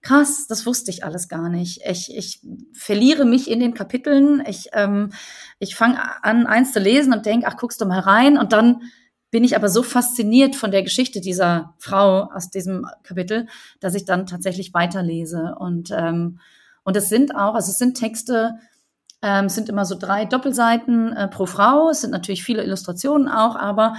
krass, 0.00 0.46
das 0.48 0.64
wusste 0.64 0.90
ich 0.90 1.04
alles 1.04 1.28
gar 1.28 1.50
nicht. 1.50 1.82
Ich, 1.86 2.16
ich 2.16 2.40
verliere 2.72 3.26
mich 3.26 3.50
in 3.50 3.60
den 3.60 3.74
Kapiteln. 3.74 4.42
Ich, 4.48 4.70
ähm, 4.72 5.12
ich 5.58 5.74
fange 5.74 5.98
an, 6.24 6.46
eins 6.46 6.72
zu 6.72 6.78
lesen 6.78 7.12
und 7.12 7.26
denke, 7.26 7.46
ach, 7.46 7.58
guckst 7.58 7.78
du 7.82 7.84
mal 7.84 8.00
rein. 8.00 8.38
Und 8.38 8.54
dann 8.54 8.80
bin 9.30 9.44
ich 9.44 9.56
aber 9.56 9.68
so 9.68 9.82
fasziniert 9.82 10.56
von 10.56 10.70
der 10.70 10.82
Geschichte 10.82 11.20
dieser 11.20 11.74
Frau 11.78 12.30
aus 12.32 12.50
diesem 12.50 12.86
Kapitel, 13.02 13.48
dass 13.80 13.94
ich 13.94 14.04
dann 14.04 14.26
tatsächlich 14.26 14.72
weiterlese. 14.72 15.56
Und, 15.58 15.90
ähm, 15.90 16.38
und 16.84 16.96
es 16.96 17.08
sind 17.08 17.34
auch, 17.34 17.54
also 17.54 17.70
es 17.70 17.78
sind 17.78 17.96
Texte, 17.96 18.58
ähm, 19.22 19.46
es 19.46 19.54
sind 19.54 19.68
immer 19.68 19.84
so 19.84 19.96
drei 19.98 20.24
Doppelseiten 20.24 21.12
äh, 21.12 21.28
pro 21.28 21.46
Frau. 21.46 21.90
Es 21.90 22.02
sind 22.02 22.12
natürlich 22.12 22.44
viele 22.44 22.62
Illustrationen 22.62 23.28
auch, 23.28 23.56
aber 23.56 23.96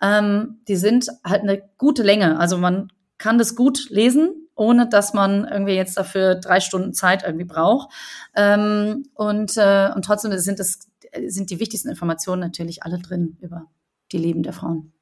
ähm, 0.00 0.60
die 0.68 0.76
sind 0.76 1.08
halt 1.24 1.42
eine 1.42 1.62
gute 1.76 2.02
Länge. 2.02 2.38
Also 2.38 2.56
man 2.56 2.90
kann 3.18 3.38
das 3.38 3.54
gut 3.54 3.90
lesen, 3.90 4.48
ohne 4.54 4.88
dass 4.88 5.12
man 5.12 5.46
irgendwie 5.46 5.74
jetzt 5.74 5.96
dafür 5.98 6.36
drei 6.36 6.60
Stunden 6.60 6.94
Zeit 6.94 7.22
irgendwie 7.22 7.44
braucht. 7.44 7.92
Ähm, 8.34 9.04
und, 9.14 9.56
äh, 9.58 9.90
und 9.94 10.04
trotzdem 10.04 10.36
sind, 10.38 10.58
das, 10.58 10.78
sind 11.26 11.50
die 11.50 11.60
wichtigsten 11.60 11.90
Informationen 11.90 12.40
natürlich 12.40 12.82
alle 12.82 12.98
drin 12.98 13.36
über 13.40 13.66
die 14.12 14.18
Leben 14.18 14.42
der 14.42 14.52
Frauen. 14.52 14.92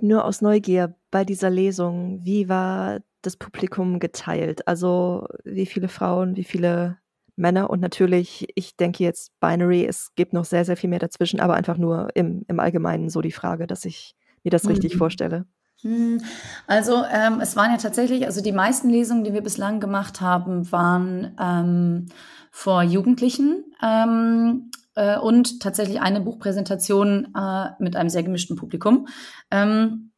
Nur 0.00 0.24
aus 0.24 0.42
Neugier 0.42 0.94
bei 1.10 1.24
dieser 1.24 1.50
Lesung, 1.50 2.24
wie 2.24 2.48
war 2.48 3.00
das 3.22 3.36
Publikum 3.36 4.00
geteilt? 4.00 4.66
Also 4.68 5.26
wie 5.44 5.66
viele 5.66 5.88
Frauen, 5.88 6.36
wie 6.36 6.44
viele 6.44 6.98
Männer 7.36 7.70
und 7.70 7.80
natürlich, 7.80 8.48
ich 8.54 8.76
denke 8.76 9.04
jetzt 9.04 9.32
Binary, 9.40 9.86
es 9.86 10.12
gibt 10.16 10.32
noch 10.32 10.44
sehr, 10.44 10.64
sehr 10.64 10.76
viel 10.76 10.90
mehr 10.90 10.98
dazwischen, 10.98 11.40
aber 11.40 11.54
einfach 11.54 11.78
nur 11.78 12.08
im, 12.14 12.44
im 12.48 12.60
Allgemeinen 12.60 13.08
so 13.08 13.20
die 13.20 13.32
Frage, 13.32 13.66
dass 13.66 13.84
ich 13.84 14.14
mir 14.44 14.50
das 14.50 14.64
mhm. 14.64 14.70
richtig 14.70 14.96
vorstelle. 14.96 15.46
Hm, 15.82 16.20
also 16.66 17.04
ähm, 17.12 17.40
es 17.40 17.54
waren 17.54 17.70
ja 17.70 17.76
tatsächlich, 17.76 18.26
also 18.26 18.42
die 18.42 18.52
meisten 18.52 18.90
Lesungen, 18.90 19.22
die 19.22 19.32
wir 19.32 19.42
bislang 19.42 19.78
gemacht 19.78 20.20
haben, 20.20 20.70
waren 20.72 21.36
ähm, 21.40 22.06
vor 22.50 22.82
Jugendlichen 22.82 23.64
ähm, 23.82 24.67
äh, 24.98 25.16
und 25.16 25.60
tatsächlich 25.60 26.00
eine 26.00 26.20
Buchpräsentation 26.20 27.32
äh, 27.34 27.70
mit 27.78 27.94
einem 27.94 28.10
sehr 28.10 28.24
gemischten 28.24 28.56
Publikum. 28.56 29.06
Ähm, 29.50 30.10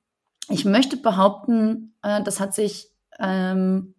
ich 0.49 0.65
möchte 0.65 0.97
behaupten, 0.97 1.95
äh, 2.03 2.23
das 2.23 2.41
hat 2.41 2.55
sich 2.55 2.89
ähm, 3.19 3.95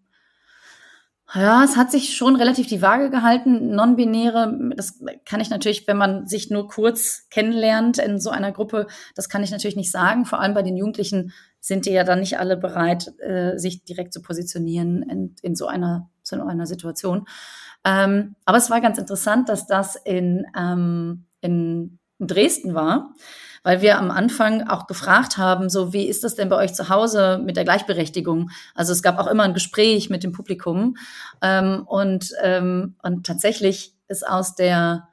ja, 1.34 1.64
es 1.64 1.78
hat 1.78 1.92
sich 1.92 2.18
schon 2.18 2.36
relativ 2.36 2.68
die 2.68 2.82
Waage 2.82 3.10
gehalten. 3.10 3.74
Non-binäre, 3.74 4.74
das 4.76 5.00
kann 5.24 5.40
ich 5.40 5.50
natürlich, 5.50 5.88
wenn 5.88 5.96
man 5.96 6.28
sich 6.28 6.50
nur 6.50 6.68
kurz 6.68 7.28
kennenlernt 7.30 8.00
in 8.00 8.20
so 8.20 8.32
einer 8.32 8.52
Gruppe, 8.52 8.88
das 9.16 9.30
kann 9.30 9.42
ich 9.42 9.52
natürlich 9.52 9.78
nicht 9.78 9.92
sagen. 9.92 10.26
Vor 10.26 10.42
allem 10.42 10.54
bei 10.54 10.62
den 10.62 10.76
Jugendlichen 10.76 11.32
sind 11.62 11.86
die 11.86 11.92
ja 11.92 12.04
dann 12.04 12.20
nicht 12.20 12.38
alle 12.38 12.58
bereit, 12.58 13.14
äh, 13.20 13.58
sich 13.58 13.86
direkt 13.86 14.12
zu 14.12 14.22
positionieren 14.22 15.04
in, 15.04 15.36
in 15.42 15.56
so 15.56 15.68
einer, 15.68 16.10
so 16.40 16.46
einer 16.46 16.66
Situation. 16.66 17.26
Ähm, 17.84 18.36
aber 18.46 18.58
es 18.58 18.70
war 18.70 18.82
ganz 18.82 18.98
interessant, 18.98 19.50
dass 19.50 19.68
das 19.68 19.96
in, 19.96 20.46
ähm, 20.58 21.26
in 21.42 22.00
Dresden 22.20 22.76
war 22.76 23.14
weil 23.64 23.82
wir 23.82 23.98
am 23.98 24.12
Anfang 24.12 24.68
auch 24.68 24.86
gefragt 24.88 25.38
haben, 25.38 25.70
so 25.70 25.94
wie 25.94 26.08
ist 26.08 26.24
das 26.24 26.36
denn 26.36 26.50
bei 26.50 26.58
euch 26.58 26.74
zu 26.74 26.90
Hause 26.90 27.40
mit 27.44 27.56
der 27.58 27.64
Gleichberechtigung? 27.64 28.50
Also 28.74 28.92
es 28.92 29.04
gab 29.04 29.20
auch 29.20 29.28
immer 29.28 29.44
ein 29.44 29.54
Gespräch 29.54 30.10
mit 30.10 30.24
dem 30.24 30.32
Publikum 30.32 30.98
ähm, 31.42 31.84
und, 31.86 32.34
ähm, 32.42 32.96
und 33.04 33.24
tatsächlich 33.26 33.94
ist 34.08 34.28
aus 34.28 34.56
der, 34.56 35.10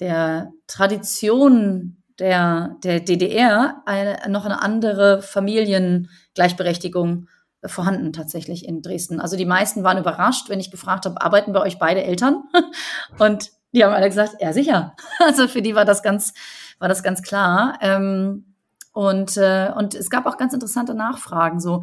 der 0.00 0.50
Tradition 0.66 1.98
der, 2.18 2.76
der 2.82 3.00
DDR 3.00 3.82
eine, 3.86 4.18
noch 4.28 4.46
eine 4.46 4.62
andere 4.62 5.20
Familiengleichberechtigung 5.20 7.28
vorhanden 7.66 8.12
tatsächlich 8.12 8.66
in 8.66 8.82
Dresden. 8.82 9.20
Also 9.20 9.36
die 9.36 9.46
meisten 9.46 9.84
waren 9.84 9.98
überrascht, 9.98 10.48
wenn 10.48 10.60
ich 10.60 10.70
gefragt 10.70 11.06
habe, 11.06 11.20
arbeiten 11.20 11.52
bei 11.52 11.60
euch 11.60 11.78
beide 11.78 12.02
Eltern? 12.02 12.44
Und 13.18 13.50
die 13.72 13.84
haben 13.84 13.92
alle 13.92 14.08
gesagt, 14.08 14.36
ja 14.40 14.52
sicher. 14.52 14.94
Also 15.18 15.48
für 15.48 15.62
die 15.62 15.74
war 15.74 15.84
das 15.84 16.02
ganz, 16.02 16.32
war 16.78 16.88
das 16.88 17.02
ganz 17.02 17.22
klar. 17.22 17.78
Ähm, 17.80 18.54
und, 18.92 19.36
äh, 19.36 19.72
und 19.76 19.94
es 19.94 20.08
gab 20.08 20.24
auch 20.26 20.36
ganz 20.36 20.52
interessante 20.54 20.94
Nachfragen, 20.94 21.58
so 21.58 21.82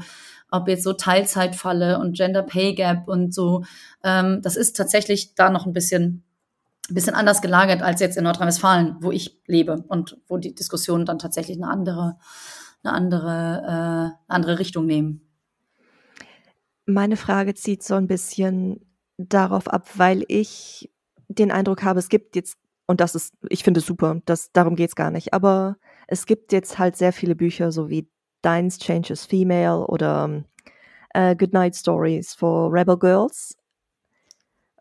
ob 0.50 0.68
jetzt 0.68 0.84
so 0.84 0.94
Teilzeitfalle 0.94 2.00
und 2.00 2.16
Gender 2.16 2.44
Pay 2.44 2.76
Gap 2.76 3.08
und 3.08 3.34
so. 3.34 3.64
Ähm, 4.04 4.42
das 4.42 4.56
ist 4.56 4.76
tatsächlich 4.76 5.36
da 5.36 5.50
noch 5.50 5.66
ein 5.66 5.74
bisschen, 5.74 6.24
ein 6.90 6.94
bisschen 6.94 7.16
anders 7.16 7.42
gelagert 7.42 7.82
als 7.82 8.00
jetzt 8.00 8.18
in 8.18 8.26
Nordrhein-Westfalen, 8.26 8.98
wo 9.00 9.12
ich 9.12 9.40
lebe 9.48 9.84
und 9.88 10.18
wo 10.28 10.38
die 10.38 10.56
Diskussionen 10.56 11.06
dann 11.06 11.20
tatsächlich 11.20 11.58
eine 11.58 11.70
andere, 11.70 12.18
eine 12.84 12.94
andere, 12.94 13.62
äh, 13.66 13.70
eine 13.70 14.16
andere 14.28 14.60
Richtung 14.60 14.86
nehmen. 14.86 15.31
Meine 16.86 17.18
Frage 17.18 17.54
zieht 17.54 17.84
so 17.84 17.96
ein 17.96 18.08
bisschen 18.08 18.80
darauf 19.18 19.68
ab, 19.68 19.88
weil 19.96 20.24
ich 20.28 20.92
den 21.28 21.52
Eindruck 21.52 21.84
habe, 21.84 22.00
es 22.00 22.10
gibt 22.10 22.36
jetzt, 22.36 22.58
und 22.88 23.00
das 23.00 23.16
ist, 23.16 23.34
ich 23.50 23.64
finde 23.64 23.80
es 23.80 23.86
super, 23.86 24.22
das, 24.26 24.52
darum 24.52 24.76
geht 24.76 24.90
es 24.90 24.96
gar 24.96 25.12
nicht, 25.12 25.34
aber 25.34 25.78
es 26.08 26.26
gibt 26.26 26.52
jetzt 26.52 26.80
halt 26.80 26.96
sehr 26.96 27.14
viele 27.14 27.36
Bücher, 27.36 27.72
so 27.72 27.90
wie 27.90 28.10
Deins 28.42 28.80
Changes 28.80 29.26
Female 29.26 29.86
oder 29.86 30.44
äh, 31.14 31.36
Goodnight 31.36 31.76
Stories 31.76 32.34
for 32.34 32.74
Rebel 32.74 32.98
Girls, 32.98 33.56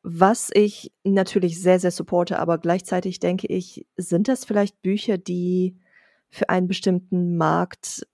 was 0.03 0.51
ich 0.55 0.93
natürlich 1.05 1.61
sehr, 1.61 1.79
sehr 1.79 1.91
supporte, 1.91 2.39
aber 2.39 2.59
gleichzeitig 2.59 3.21
denke 3.21 3.47
ich, 3.49 3.87
sind 3.97 4.29
das 4.29 4.45
vielleicht 4.45 4.81
Bücher, 4.81 5.19
die 5.19 5.77
für 6.31 6.49
einen 6.49 6.69
bestimmten 6.69 7.37
Markt 7.37 8.07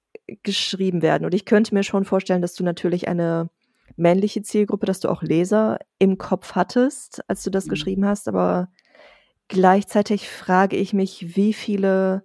geschrieben 0.42 1.02
werden? 1.02 1.24
Und 1.24 1.34
ich 1.34 1.44
könnte 1.44 1.74
mir 1.74 1.84
schon 1.84 2.04
vorstellen, 2.04 2.42
dass 2.42 2.54
du 2.54 2.64
natürlich 2.64 3.06
eine 3.06 3.50
männliche 3.96 4.42
Zielgruppe, 4.42 4.86
dass 4.86 5.00
du 5.00 5.08
auch 5.08 5.22
Leser 5.22 5.78
im 5.98 6.18
Kopf 6.18 6.54
hattest, 6.54 7.22
als 7.28 7.42
du 7.42 7.50
das 7.50 7.66
mhm. 7.66 7.70
geschrieben 7.70 8.06
hast, 8.06 8.28
aber 8.28 8.68
gleichzeitig 9.48 10.28
frage 10.28 10.76
ich 10.76 10.92
mich, 10.92 11.36
wie 11.36 11.52
viele 11.52 12.24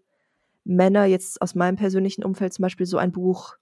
Männer 0.64 1.06
jetzt 1.06 1.42
aus 1.42 1.56
meinem 1.56 1.76
persönlichen 1.76 2.24
Umfeld 2.24 2.54
zum 2.54 2.64
Beispiel 2.64 2.86
so 2.86 2.98
ein 2.98 3.12
Buch 3.12 3.56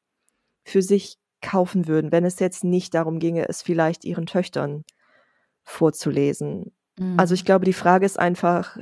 für 0.63 0.81
sich 0.81 1.17
kaufen 1.41 1.87
würden, 1.87 2.11
wenn 2.11 2.25
es 2.25 2.39
jetzt 2.39 2.63
nicht 2.63 2.93
darum 2.93 3.19
ginge, 3.19 3.47
es 3.47 3.61
vielleicht 3.61 4.03
ihren 4.03 4.25
Töchtern 4.25 4.83
vorzulesen. 5.63 6.73
Mhm. 6.97 7.17
Also 7.17 7.33
ich 7.33 7.45
glaube, 7.45 7.65
die 7.65 7.73
Frage 7.73 8.05
ist 8.05 8.19
einfach, 8.19 8.77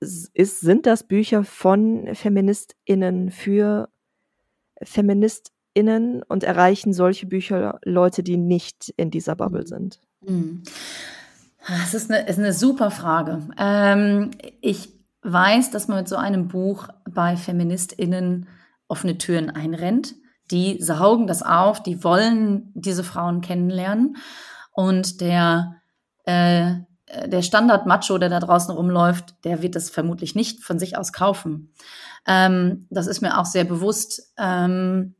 ist, 0.00 0.60
sind 0.60 0.86
das 0.86 1.04
Bücher 1.04 1.44
von 1.44 2.14
FeministInnen 2.14 3.30
für 3.30 3.88
Feminist 4.82 5.53
innen 5.74 6.22
und 6.22 6.44
erreichen 6.44 6.92
solche 6.92 7.26
Bücher 7.26 7.78
Leute, 7.84 8.22
die 8.22 8.36
nicht 8.36 8.94
in 8.96 9.10
dieser 9.10 9.36
Bubble 9.36 9.62
mhm. 9.62 9.66
sind? 9.66 10.00
Mhm. 10.22 10.62
Das 11.66 11.94
ist 11.94 12.10
eine, 12.10 12.26
ist 12.26 12.38
eine 12.38 12.52
super 12.52 12.90
Frage. 12.90 13.40
Ähm, 13.58 14.30
ich 14.60 14.92
weiß, 15.22 15.70
dass 15.70 15.88
man 15.88 15.98
mit 15.98 16.08
so 16.08 16.16
einem 16.16 16.48
Buch 16.48 16.88
bei 17.10 17.36
FeministInnen 17.36 18.46
offene 18.86 19.18
Türen 19.18 19.50
einrennt. 19.50 20.14
Die 20.50 20.80
saugen 20.82 21.26
das 21.26 21.42
auf, 21.42 21.82
die 21.82 22.04
wollen 22.04 22.70
diese 22.74 23.02
Frauen 23.02 23.40
kennenlernen. 23.40 24.16
Und 24.72 25.22
der, 25.22 25.76
äh, 26.24 26.74
der 27.26 27.42
Standard-Macho, 27.42 28.18
der 28.18 28.28
da 28.28 28.40
draußen 28.40 28.74
rumläuft, 28.74 29.44
der 29.44 29.62
wird 29.62 29.74
das 29.74 29.88
vermutlich 29.88 30.34
nicht 30.34 30.62
von 30.62 30.78
sich 30.78 30.98
aus 30.98 31.12
kaufen. 31.14 31.72
Ähm, 32.26 32.86
das 32.90 33.06
ist 33.06 33.22
mir 33.22 33.38
auch 33.38 33.46
sehr 33.46 33.64
bewusst. 33.64 34.34
Ähm, 34.36 35.14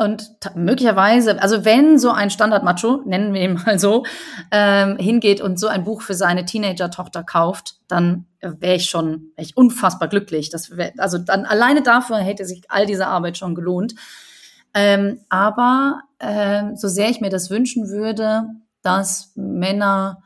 und 0.00 0.30
möglicherweise, 0.54 1.42
also 1.42 1.66
wenn 1.66 1.98
so 1.98 2.10
ein 2.10 2.30
Standard-Macho, 2.30 3.02
nennen 3.04 3.34
wir 3.34 3.42
ihn 3.42 3.54
mal 3.66 3.78
so, 3.78 4.04
ähm, 4.50 4.96
hingeht 4.96 5.42
und 5.42 5.60
so 5.60 5.66
ein 5.66 5.84
Buch 5.84 6.00
für 6.00 6.14
seine 6.14 6.46
Teenager-Tochter 6.46 7.22
kauft, 7.22 7.76
dann 7.86 8.24
wäre 8.40 8.76
ich 8.76 8.88
schon 8.88 9.32
wär 9.36 9.44
ich 9.44 9.58
unfassbar 9.58 10.08
glücklich. 10.08 10.48
Das 10.48 10.74
wär, 10.76 10.92
also 10.96 11.18
dann 11.18 11.44
alleine 11.44 11.82
dafür 11.82 12.16
hätte 12.16 12.46
sich 12.46 12.62
all 12.70 12.86
diese 12.86 13.08
Arbeit 13.08 13.36
schon 13.36 13.54
gelohnt. 13.54 13.94
Ähm, 14.72 15.20
aber 15.28 16.00
äh, 16.18 16.74
so 16.76 16.88
sehr 16.88 17.10
ich 17.10 17.20
mir 17.20 17.30
das 17.30 17.50
wünschen 17.50 17.88
würde, 17.90 18.44
dass 18.80 19.32
Männer 19.34 20.22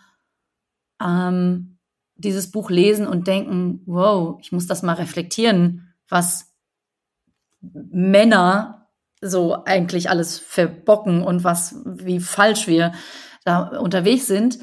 ähm, 1.03 1.79
dieses 2.15 2.53
Buch 2.53 2.71
lesen 2.71 3.09
und 3.09 3.27
denken, 3.27 3.83
wow, 3.87 4.39
ich 4.41 4.53
muss 4.53 4.69
das 4.69 4.85
mal 4.85 4.95
reflektieren, 4.95 5.93
was 6.09 6.53
Männer 7.61 8.84
so 9.25 9.65
eigentlich 9.65 10.11
alles 10.11 10.39
verbocken 10.39 11.23
und 11.23 11.45
was, 11.45 11.77
wie 11.85 12.21
falsch 12.21 12.67
wir 12.67 12.93
da 13.45 13.79
unterwegs 13.79 14.27
sind, 14.27 14.59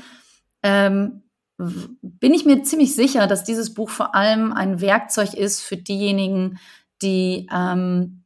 ähm, 0.64 1.24
bin 1.58 2.34
ich 2.34 2.46
mir 2.46 2.64
ziemlich 2.64 2.96
sicher, 2.96 3.28
dass 3.28 3.44
dieses 3.44 3.74
Buch 3.74 3.90
vor 3.90 4.16
allem 4.16 4.52
ein 4.52 4.82
Werkzeug 4.82 5.34
ist 5.34 5.62
für 5.62 5.78
diejenigen, 5.78 6.60
die, 7.02 7.48
ähm, 7.54 8.24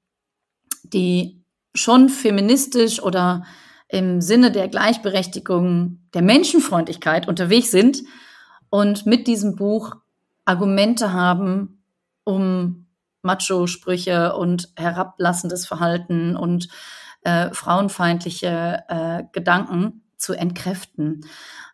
die 0.84 1.44
schon 1.74 2.10
feministisch 2.10 3.01
oder 3.01 3.46
im 3.89 4.22
Sinne 4.22 4.51
der 4.51 4.68
Gleichberechtigung, 4.68 6.00
der 6.13 6.22
Menschenfreundlichkeit 6.22 7.27
unterwegs 7.27 7.72
sind 7.72 8.04
und 8.70 9.06
mit 9.06 9.27
diesem 9.27 9.56
Buch 9.56 9.96
Argumente 10.46 11.12
haben, 11.12 11.84
um 12.24 12.85
Macho-Sprüche 13.25 14.36
und 14.36 14.70
herablassendes 14.77 15.65
Verhalten 15.65 16.38
und 16.38 16.70
äh, 17.24 17.50
frauenfeindliche 17.51 18.84
äh, 18.88 19.24
Gedanken 19.34 20.03
zu 20.17 20.34
entkräften. 20.34 21.25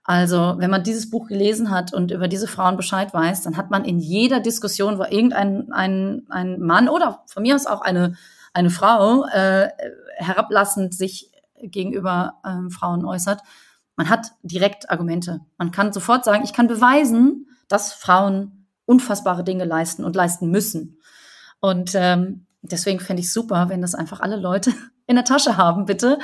Also, 0.03 0.55
wenn 0.57 0.71
man 0.71 0.83
dieses 0.83 1.09
Buch 1.09 1.27
gelesen 1.27 1.69
hat 1.69 1.93
und 1.93 2.11
über 2.11 2.27
diese 2.27 2.47
Frauen 2.47 2.75
Bescheid 2.75 3.13
weiß, 3.13 3.43
dann 3.43 3.55
hat 3.55 3.69
man 3.69 3.85
in 3.85 3.99
jeder 3.99 4.39
Diskussion, 4.39 4.97
wo 4.97 5.03
irgendein 5.03 5.71
ein, 5.71 6.25
ein 6.29 6.59
Mann 6.59 6.89
oder 6.89 7.23
von 7.27 7.43
mir 7.43 7.53
aus 7.53 7.67
auch 7.67 7.81
eine, 7.81 8.15
eine 8.53 8.71
Frau 8.71 9.25
äh, 9.25 9.69
herablassend 10.17 10.95
sich 10.95 11.31
gegenüber 11.61 12.41
ähm, 12.45 12.71
Frauen 12.71 13.05
äußert, 13.05 13.41
man 13.95 14.09
hat 14.09 14.31
direkt 14.41 14.89
Argumente. 14.89 15.41
Man 15.57 15.71
kann 15.71 15.93
sofort 15.93 16.25
sagen, 16.25 16.43
ich 16.43 16.53
kann 16.53 16.67
beweisen, 16.67 17.47
dass 17.67 17.93
Frauen 17.93 18.67
unfassbare 18.85 19.43
Dinge 19.43 19.65
leisten 19.65 20.03
und 20.03 20.15
leisten 20.15 20.49
müssen. 20.49 21.00
Und 21.61 21.91
ähm, 21.95 22.45
deswegen 22.61 22.99
fände 22.99 23.21
ich 23.21 23.31
super, 23.31 23.69
wenn 23.69 23.81
das 23.81 23.95
einfach 23.95 24.19
alle 24.19 24.35
Leute 24.35 24.73
in 25.07 25.15
der 25.15 25.25
Tasche 25.25 25.55
haben, 25.55 25.85
bitte. 25.85 26.19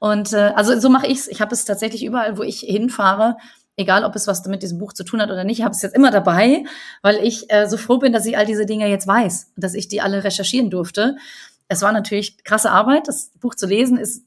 Und 0.00 0.32
äh, 0.32 0.52
also 0.56 0.78
so 0.80 0.88
mache 0.88 1.06
ich's. 1.06 1.28
Ich 1.28 1.40
habe 1.40 1.54
es 1.54 1.64
tatsächlich 1.64 2.04
überall, 2.04 2.36
wo 2.38 2.42
ich 2.42 2.60
hinfahre, 2.60 3.36
egal 3.76 4.04
ob 4.04 4.16
es 4.16 4.26
was 4.26 4.44
mit 4.46 4.62
diesem 4.62 4.78
Buch 4.78 4.92
zu 4.92 5.04
tun 5.04 5.20
hat 5.20 5.30
oder 5.30 5.44
nicht, 5.44 5.60
ich 5.60 5.64
habe 5.64 5.74
es 5.74 5.82
jetzt 5.82 5.94
immer 5.94 6.10
dabei, 6.10 6.64
weil 7.02 7.16
ich 7.24 7.50
äh, 7.50 7.68
so 7.68 7.76
froh 7.76 7.98
bin, 7.98 8.12
dass 8.12 8.26
ich 8.26 8.36
all 8.36 8.46
diese 8.46 8.66
Dinge 8.66 8.88
jetzt 8.88 9.06
weiß, 9.06 9.52
dass 9.56 9.74
ich 9.74 9.88
die 9.88 10.00
alle 10.00 10.24
recherchieren 10.24 10.70
durfte. 10.70 11.16
Es 11.68 11.82
war 11.82 11.92
natürlich 11.92 12.42
krasse 12.44 12.70
Arbeit. 12.70 13.08
Das 13.08 13.30
Buch 13.40 13.54
zu 13.54 13.66
lesen 13.66 13.98
ist 13.98 14.24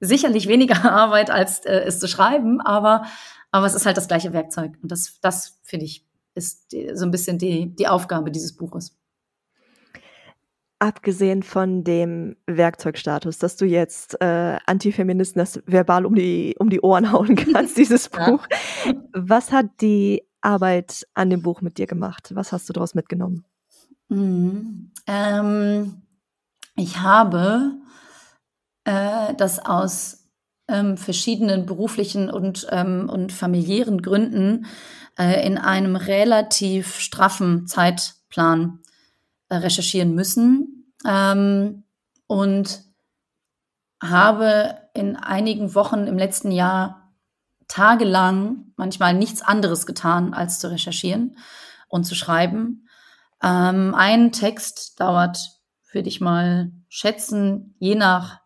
sicherlich 0.00 0.48
weniger 0.48 0.84
Arbeit 0.92 1.30
als 1.30 1.64
äh, 1.66 1.80
es 1.80 2.00
zu 2.00 2.08
schreiben, 2.08 2.60
aber 2.60 3.04
aber 3.52 3.66
es 3.66 3.74
ist 3.74 3.86
halt 3.86 3.96
das 3.96 4.08
gleiche 4.08 4.32
Werkzeug 4.32 4.72
und 4.82 4.92
das 4.92 5.18
das 5.20 5.58
finde 5.62 5.86
ich 5.86 6.04
ist 6.34 6.72
die, 6.72 6.90
so 6.94 7.04
ein 7.04 7.10
bisschen 7.10 7.38
die 7.38 7.74
die 7.74 7.88
Aufgabe 7.88 8.30
dieses 8.30 8.56
Buches. 8.56 8.96
Abgesehen 10.78 11.42
von 11.42 11.84
dem 11.84 12.36
Werkzeugstatus, 12.46 13.38
dass 13.38 13.56
du 13.56 13.64
jetzt 13.64 14.20
äh, 14.20 14.58
Antifeministen 14.66 15.38
das 15.38 15.62
verbal 15.66 16.04
um 16.04 16.14
die, 16.14 16.54
um 16.58 16.68
die 16.68 16.82
Ohren 16.82 17.10
hauen 17.12 17.34
kannst, 17.34 17.78
dieses 17.78 18.08
Buch. 18.08 18.46
Ja. 18.84 18.92
Was 19.12 19.52
hat 19.52 19.66
die 19.80 20.22
Arbeit 20.42 21.06
an 21.14 21.30
dem 21.30 21.42
Buch 21.42 21.62
mit 21.62 21.78
dir 21.78 21.86
gemacht? 21.86 22.30
Was 22.34 22.52
hast 22.52 22.68
du 22.68 22.72
daraus 22.72 22.94
mitgenommen? 22.94 23.44
Mhm. 24.08 24.92
Ähm, 25.06 26.02
ich 26.76 27.00
habe 27.00 27.72
äh, 28.84 29.34
das 29.34 29.58
aus 29.58 30.26
ähm, 30.68 30.96
verschiedenen 30.96 31.66
beruflichen 31.66 32.30
und, 32.30 32.66
ähm, 32.70 33.08
und 33.08 33.32
familiären 33.32 34.02
Gründen 34.02 34.66
äh, 35.18 35.46
in 35.46 35.58
einem 35.58 35.96
relativ 35.96 36.98
straffen 36.98 37.66
Zeitplan 37.66 38.80
recherchieren 39.50 40.14
müssen 40.14 40.92
ähm, 41.06 41.84
und 42.26 42.82
habe 44.02 44.76
in 44.94 45.16
einigen 45.16 45.74
Wochen 45.74 46.06
im 46.06 46.18
letzten 46.18 46.50
Jahr 46.50 47.12
tagelang 47.68 48.72
manchmal 48.76 49.14
nichts 49.14 49.42
anderes 49.42 49.86
getan, 49.86 50.34
als 50.34 50.58
zu 50.58 50.70
recherchieren 50.70 51.36
und 51.88 52.04
zu 52.04 52.14
schreiben. 52.14 52.88
Ähm, 53.42 53.94
ein 53.94 54.32
Text 54.32 55.00
dauert, 55.00 55.38
würde 55.92 56.08
ich 56.08 56.20
mal 56.20 56.72
schätzen, 56.88 57.74
je 57.78 57.94
nach 57.94 58.40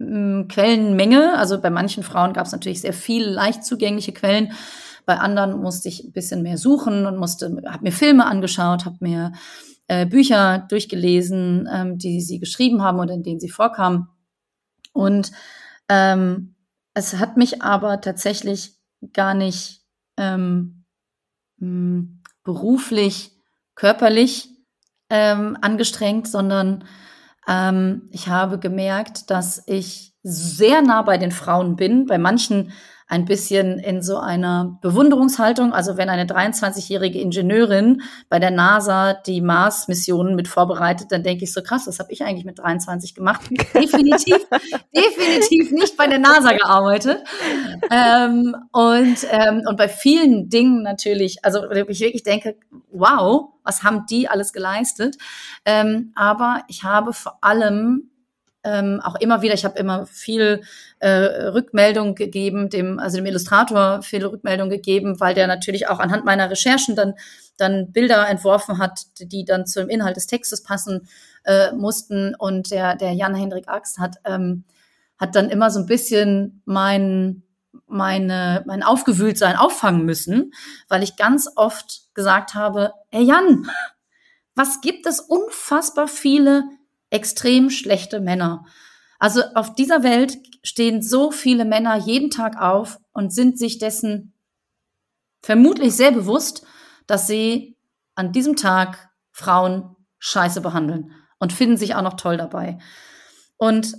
ähm, 0.00 0.48
Quellenmenge. 0.48 1.36
Also 1.38 1.60
bei 1.60 1.70
manchen 1.70 2.02
Frauen 2.02 2.32
gab 2.32 2.46
es 2.46 2.52
natürlich 2.52 2.80
sehr 2.80 2.92
viele 2.92 3.30
leicht 3.30 3.64
zugängliche 3.64 4.12
Quellen. 4.12 4.52
Bei 5.06 5.18
anderen 5.18 5.60
musste 5.60 5.88
ich 5.88 6.04
ein 6.04 6.12
bisschen 6.12 6.42
mehr 6.42 6.56
suchen 6.56 7.06
und 7.06 7.18
musste, 7.18 7.62
habe 7.66 7.84
mir 7.84 7.92
Filme 7.92 8.26
angeschaut, 8.26 8.84
habe 8.84 8.96
mir 9.00 9.32
äh, 9.88 10.06
Bücher 10.06 10.66
durchgelesen, 10.68 11.68
ähm, 11.72 11.98
die 11.98 12.20
sie 12.20 12.38
geschrieben 12.38 12.82
haben 12.82 12.98
oder 12.98 13.14
in 13.14 13.22
denen 13.22 13.40
sie 13.40 13.50
vorkamen. 13.50 14.08
Und 14.92 15.32
ähm, 15.88 16.54
es 16.94 17.16
hat 17.16 17.36
mich 17.36 17.62
aber 17.62 18.00
tatsächlich 18.00 18.76
gar 19.12 19.34
nicht 19.34 19.82
ähm, 20.16 20.84
hm, 21.58 22.22
beruflich, 22.44 23.32
körperlich 23.74 24.48
ähm, 25.10 25.58
angestrengt, 25.60 26.28
sondern 26.28 26.84
ähm, 27.46 28.08
ich 28.12 28.28
habe 28.28 28.58
gemerkt, 28.58 29.30
dass 29.30 29.62
ich 29.66 30.14
sehr 30.22 30.80
nah 30.80 31.02
bei 31.02 31.18
den 31.18 31.32
Frauen 31.32 31.76
bin. 31.76 32.06
Bei 32.06 32.18
manchen 32.18 32.72
ein 33.06 33.26
bisschen 33.26 33.78
in 33.78 34.02
so 34.02 34.16
einer 34.16 34.78
Bewunderungshaltung. 34.80 35.72
Also 35.72 35.96
wenn 35.96 36.08
eine 36.08 36.24
23-jährige 36.24 37.20
Ingenieurin 37.20 38.02
bei 38.28 38.38
der 38.38 38.50
NASA 38.50 39.14
die 39.14 39.40
Mars-Missionen 39.40 40.34
mit 40.34 40.48
vorbereitet, 40.48 41.08
dann 41.10 41.22
denke 41.22 41.44
ich 41.44 41.52
so 41.52 41.62
krass, 41.62 41.86
was 41.86 41.98
habe 41.98 42.12
ich 42.12 42.24
eigentlich 42.24 42.46
mit 42.46 42.58
23 42.58 43.14
gemacht? 43.14 43.42
Definitiv, 43.74 44.46
definitiv 44.94 45.70
nicht 45.72 45.96
bei 45.96 46.06
der 46.06 46.18
NASA 46.18 46.52
gearbeitet. 46.52 47.22
Ähm, 47.90 48.56
und, 48.72 49.18
ähm, 49.30 49.62
und 49.68 49.76
bei 49.76 49.88
vielen 49.88 50.48
Dingen 50.48 50.82
natürlich, 50.82 51.44
also 51.44 51.70
ich 51.70 52.00
wirklich 52.00 52.22
denke, 52.22 52.56
wow, 52.90 53.50
was 53.62 53.82
haben 53.82 54.06
die 54.08 54.28
alles 54.28 54.52
geleistet? 54.52 55.16
Ähm, 55.64 56.12
aber 56.14 56.62
ich 56.68 56.84
habe 56.84 57.12
vor 57.12 57.38
allem 57.42 58.10
ähm, 58.64 59.00
auch 59.04 59.14
immer 59.16 59.42
wieder, 59.42 59.54
ich 59.54 59.64
habe 59.64 59.78
immer 59.78 60.06
viel 60.06 60.62
äh, 60.98 61.08
Rückmeldung 61.08 62.14
gegeben, 62.14 62.70
dem, 62.70 62.98
also 62.98 63.18
dem 63.18 63.26
Illustrator 63.26 64.02
viel 64.02 64.24
Rückmeldung 64.24 64.70
gegeben, 64.70 65.20
weil 65.20 65.34
der 65.34 65.46
natürlich 65.46 65.88
auch 65.88 66.00
anhand 66.00 66.24
meiner 66.24 66.50
Recherchen 66.50 66.96
dann, 66.96 67.14
dann 67.58 67.92
Bilder 67.92 68.28
entworfen 68.28 68.78
hat, 68.78 69.02
die 69.20 69.44
dann 69.44 69.66
zum 69.66 69.88
Inhalt 69.88 70.16
des 70.16 70.26
Textes 70.26 70.62
passen 70.62 71.08
äh, 71.44 71.72
mussten. 71.72 72.34
Und 72.34 72.70
der, 72.70 72.96
der 72.96 73.12
Jan-Hendrik 73.12 73.68
Axt 73.68 73.98
hat, 73.98 74.16
ähm, 74.24 74.64
hat 75.18 75.36
dann 75.36 75.50
immer 75.50 75.70
so 75.70 75.80
ein 75.80 75.86
bisschen 75.86 76.62
mein, 76.64 77.42
meine, 77.86 78.62
mein 78.66 78.82
Aufgewühltsein 78.82 79.56
auffangen 79.56 80.04
müssen, 80.04 80.52
weil 80.88 81.02
ich 81.02 81.16
ganz 81.16 81.48
oft 81.54 82.14
gesagt 82.14 82.54
habe, 82.54 82.94
ey 83.10 83.22
Jan, 83.24 83.68
was 84.54 84.80
gibt 84.80 85.06
es 85.06 85.20
unfassbar 85.20 86.08
viele 86.08 86.64
extrem 87.14 87.70
schlechte 87.70 88.20
Männer. 88.20 88.66
Also 89.18 89.42
auf 89.54 89.74
dieser 89.74 90.02
Welt 90.02 90.36
stehen 90.64 91.00
so 91.00 91.30
viele 91.30 91.64
Männer 91.64 91.96
jeden 91.96 92.30
Tag 92.30 92.60
auf 92.60 92.98
und 93.12 93.32
sind 93.32 93.58
sich 93.58 93.78
dessen 93.78 94.34
vermutlich 95.40 95.94
sehr 95.94 96.10
bewusst, 96.10 96.66
dass 97.06 97.26
sie 97.26 97.78
an 98.14 98.32
diesem 98.32 98.56
Tag 98.56 99.10
Frauen 99.30 99.96
scheiße 100.18 100.60
behandeln 100.60 101.12
und 101.38 101.52
finden 101.52 101.76
sich 101.76 101.94
auch 101.94 102.02
noch 102.02 102.14
toll 102.14 102.36
dabei. 102.36 102.78
Und 103.56 103.94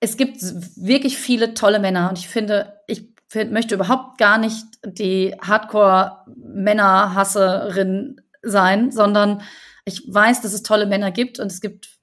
es 0.00 0.16
gibt 0.16 0.40
wirklich 0.76 1.18
viele 1.18 1.54
tolle 1.54 1.80
Männer 1.80 2.08
und 2.08 2.18
ich 2.18 2.28
finde, 2.28 2.80
ich 2.86 3.12
möchte 3.50 3.74
überhaupt 3.74 4.18
gar 4.18 4.38
nicht 4.38 4.64
die 4.84 5.34
Hardcore-Männerhasserin 5.40 8.20
sein, 8.42 8.90
sondern 8.90 9.42
ich 9.84 10.02
weiß, 10.06 10.40
dass 10.40 10.52
es 10.52 10.62
tolle 10.62 10.86
Männer 10.86 11.10
gibt 11.10 11.38
und 11.38 11.48
es 11.48 11.60
gibt 11.60 12.01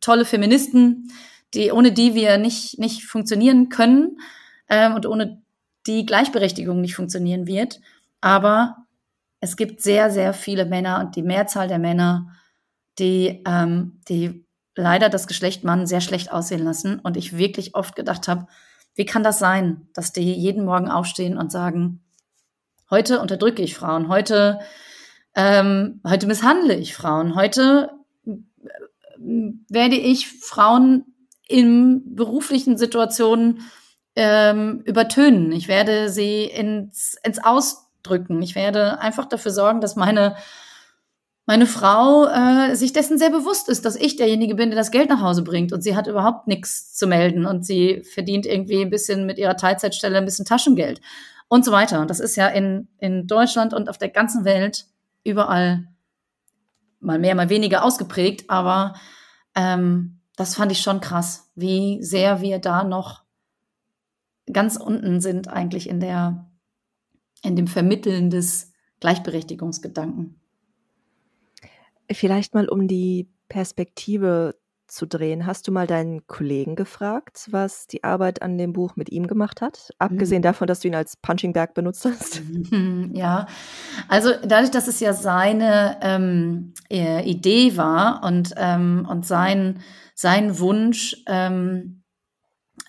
tolle 0.00 0.24
Feministen, 0.24 1.12
die, 1.54 1.72
ohne 1.72 1.92
die 1.92 2.14
wir 2.14 2.38
nicht, 2.38 2.78
nicht 2.78 3.04
funktionieren 3.04 3.68
können 3.68 4.18
ähm, 4.68 4.94
und 4.94 5.06
ohne 5.06 5.42
die 5.86 6.06
Gleichberechtigung 6.06 6.80
nicht 6.80 6.94
funktionieren 6.94 7.46
wird. 7.46 7.80
Aber 8.20 8.86
es 9.40 9.56
gibt 9.56 9.80
sehr, 9.80 10.10
sehr 10.10 10.32
viele 10.34 10.66
Männer 10.66 11.00
und 11.00 11.16
die 11.16 11.22
Mehrzahl 11.22 11.68
der 11.68 11.78
Männer, 11.78 12.28
die, 12.98 13.42
ähm, 13.46 14.00
die 14.08 14.46
leider 14.76 15.08
das 15.08 15.26
Geschlecht 15.26 15.64
Mann 15.64 15.86
sehr 15.86 16.00
schlecht 16.00 16.30
aussehen 16.30 16.64
lassen. 16.64 17.00
Und 17.00 17.16
ich 17.16 17.36
wirklich 17.36 17.74
oft 17.74 17.96
gedacht 17.96 18.28
habe, 18.28 18.46
wie 18.94 19.06
kann 19.06 19.22
das 19.22 19.38
sein, 19.38 19.88
dass 19.94 20.12
die 20.12 20.32
jeden 20.34 20.64
Morgen 20.64 20.90
aufstehen 20.90 21.38
und 21.38 21.50
sagen, 21.50 22.02
heute 22.90 23.20
unterdrücke 23.20 23.62
ich 23.62 23.74
Frauen, 23.74 24.08
heute, 24.08 24.60
ähm, 25.34 26.00
heute 26.06 26.26
misshandle 26.26 26.74
ich 26.74 26.94
Frauen, 26.94 27.34
heute 27.34 27.90
werde 29.68 29.96
ich 29.96 30.28
Frauen 30.28 31.04
in 31.46 32.14
beruflichen 32.14 32.76
Situationen 32.76 33.62
ähm, 34.16 34.82
übertönen. 34.84 35.52
Ich 35.52 35.68
werde 35.68 36.08
sie 36.08 36.44
ins, 36.44 37.16
ins 37.22 37.42
Ausdrücken. 37.42 38.40
Ich 38.42 38.54
werde 38.54 39.00
einfach 39.00 39.26
dafür 39.26 39.52
sorgen, 39.52 39.80
dass 39.80 39.96
meine 39.96 40.36
meine 41.50 41.66
Frau 41.66 42.28
äh, 42.28 42.76
sich 42.76 42.92
dessen 42.92 43.18
sehr 43.18 43.30
bewusst 43.30 43.68
ist, 43.68 43.84
dass 43.84 43.96
ich 43.96 44.14
derjenige 44.14 44.54
bin, 44.54 44.70
der 44.70 44.78
das 44.78 44.92
Geld 44.92 45.08
nach 45.08 45.20
Hause 45.20 45.42
bringt 45.42 45.72
und 45.72 45.82
sie 45.82 45.96
hat 45.96 46.06
überhaupt 46.06 46.46
nichts 46.46 46.94
zu 46.94 47.08
melden 47.08 47.44
und 47.44 47.66
sie 47.66 48.04
verdient 48.04 48.46
irgendwie 48.46 48.82
ein 48.82 48.90
bisschen 48.90 49.26
mit 49.26 49.36
ihrer 49.36 49.56
Teilzeitstelle 49.56 50.16
ein 50.16 50.24
bisschen 50.24 50.44
Taschengeld 50.44 51.00
und 51.48 51.64
so 51.64 51.72
weiter. 51.72 52.00
Und 52.00 52.08
das 52.08 52.20
ist 52.20 52.36
ja 52.36 52.46
in, 52.46 52.86
in 52.98 53.26
Deutschland 53.26 53.74
und 53.74 53.88
auf 53.88 53.98
der 53.98 54.10
ganzen 54.10 54.44
Welt 54.44 54.86
überall 55.24 55.88
mal 57.00 57.18
mehr, 57.18 57.34
mal 57.34 57.48
weniger 57.48 57.84
ausgeprägt, 57.84 58.48
aber 58.48 58.94
ähm, 59.54 60.20
das 60.36 60.54
fand 60.54 60.72
ich 60.72 60.80
schon 60.80 61.00
krass, 61.00 61.50
wie 61.54 62.02
sehr 62.02 62.40
wir 62.40 62.58
da 62.58 62.84
noch 62.84 63.24
ganz 64.52 64.76
unten 64.76 65.20
sind 65.20 65.48
eigentlich 65.48 65.88
in 65.88 66.00
der, 66.00 66.50
in 67.42 67.56
dem 67.56 67.66
Vermitteln 67.66 68.30
des 68.30 68.72
Gleichberechtigungsgedanken. 69.00 70.40
Vielleicht 72.10 72.54
mal 72.54 72.68
um 72.68 72.88
die 72.88 73.30
Perspektive 73.48 74.59
zu 74.90 75.06
drehen. 75.06 75.46
Hast 75.46 75.66
du 75.66 75.72
mal 75.72 75.86
deinen 75.86 76.26
Kollegen 76.26 76.76
gefragt, 76.76 77.48
was 77.50 77.86
die 77.86 78.04
Arbeit 78.04 78.42
an 78.42 78.58
dem 78.58 78.72
Buch 78.72 78.96
mit 78.96 79.10
ihm 79.10 79.26
gemacht 79.26 79.60
hat? 79.60 79.90
Abgesehen 79.98 80.40
mhm. 80.40 80.44
davon, 80.44 80.66
dass 80.66 80.80
du 80.80 80.88
ihn 80.88 80.94
als 80.94 81.16
Punching 81.16 81.52
Bag 81.52 81.74
benutzt 81.74 82.04
hast. 82.04 82.42
Ja, 83.12 83.46
also 84.08 84.30
dadurch, 84.44 84.70
dass 84.70 84.86
es 84.86 85.00
ja 85.00 85.12
seine 85.12 85.98
ähm, 86.00 86.74
äh, 86.90 87.28
Idee 87.28 87.76
war 87.76 88.22
und, 88.24 88.54
ähm, 88.56 89.06
und 89.08 89.26
sein, 89.26 89.80
sein 90.14 90.58
Wunsch, 90.58 91.16
ähm, 91.26 92.02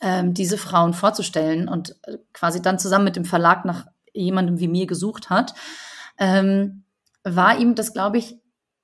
ähm, 0.02 0.34
diese 0.34 0.58
Frauen 0.58 0.94
vorzustellen 0.94 1.68
und 1.68 1.96
äh, 2.04 2.18
quasi 2.34 2.62
dann 2.62 2.80
zusammen 2.80 3.06
mit 3.06 3.16
dem 3.16 3.26
Verlag 3.26 3.66
nach 3.66 3.88
jemandem 4.14 4.60
wie 4.60 4.68
mir 4.68 4.88
gesucht 4.88 5.30
hat, 5.30 5.54
ähm, 6.18 6.84
war 7.24 7.60
ihm 7.60 7.76
das, 7.76 7.94
glaube 7.94 8.18
ich, 8.18 8.38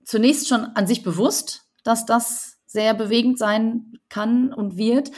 zunächst 0.04 0.48
schon 0.48 0.66
an 0.76 0.88
sich 0.88 1.04
bewusst, 1.04 1.66
dass 1.84 2.06
das 2.06 2.57
sehr 2.68 2.94
bewegend 2.94 3.40
sein 3.40 3.94
kann 4.10 4.54
und 4.54 4.78
wird. 4.78 5.12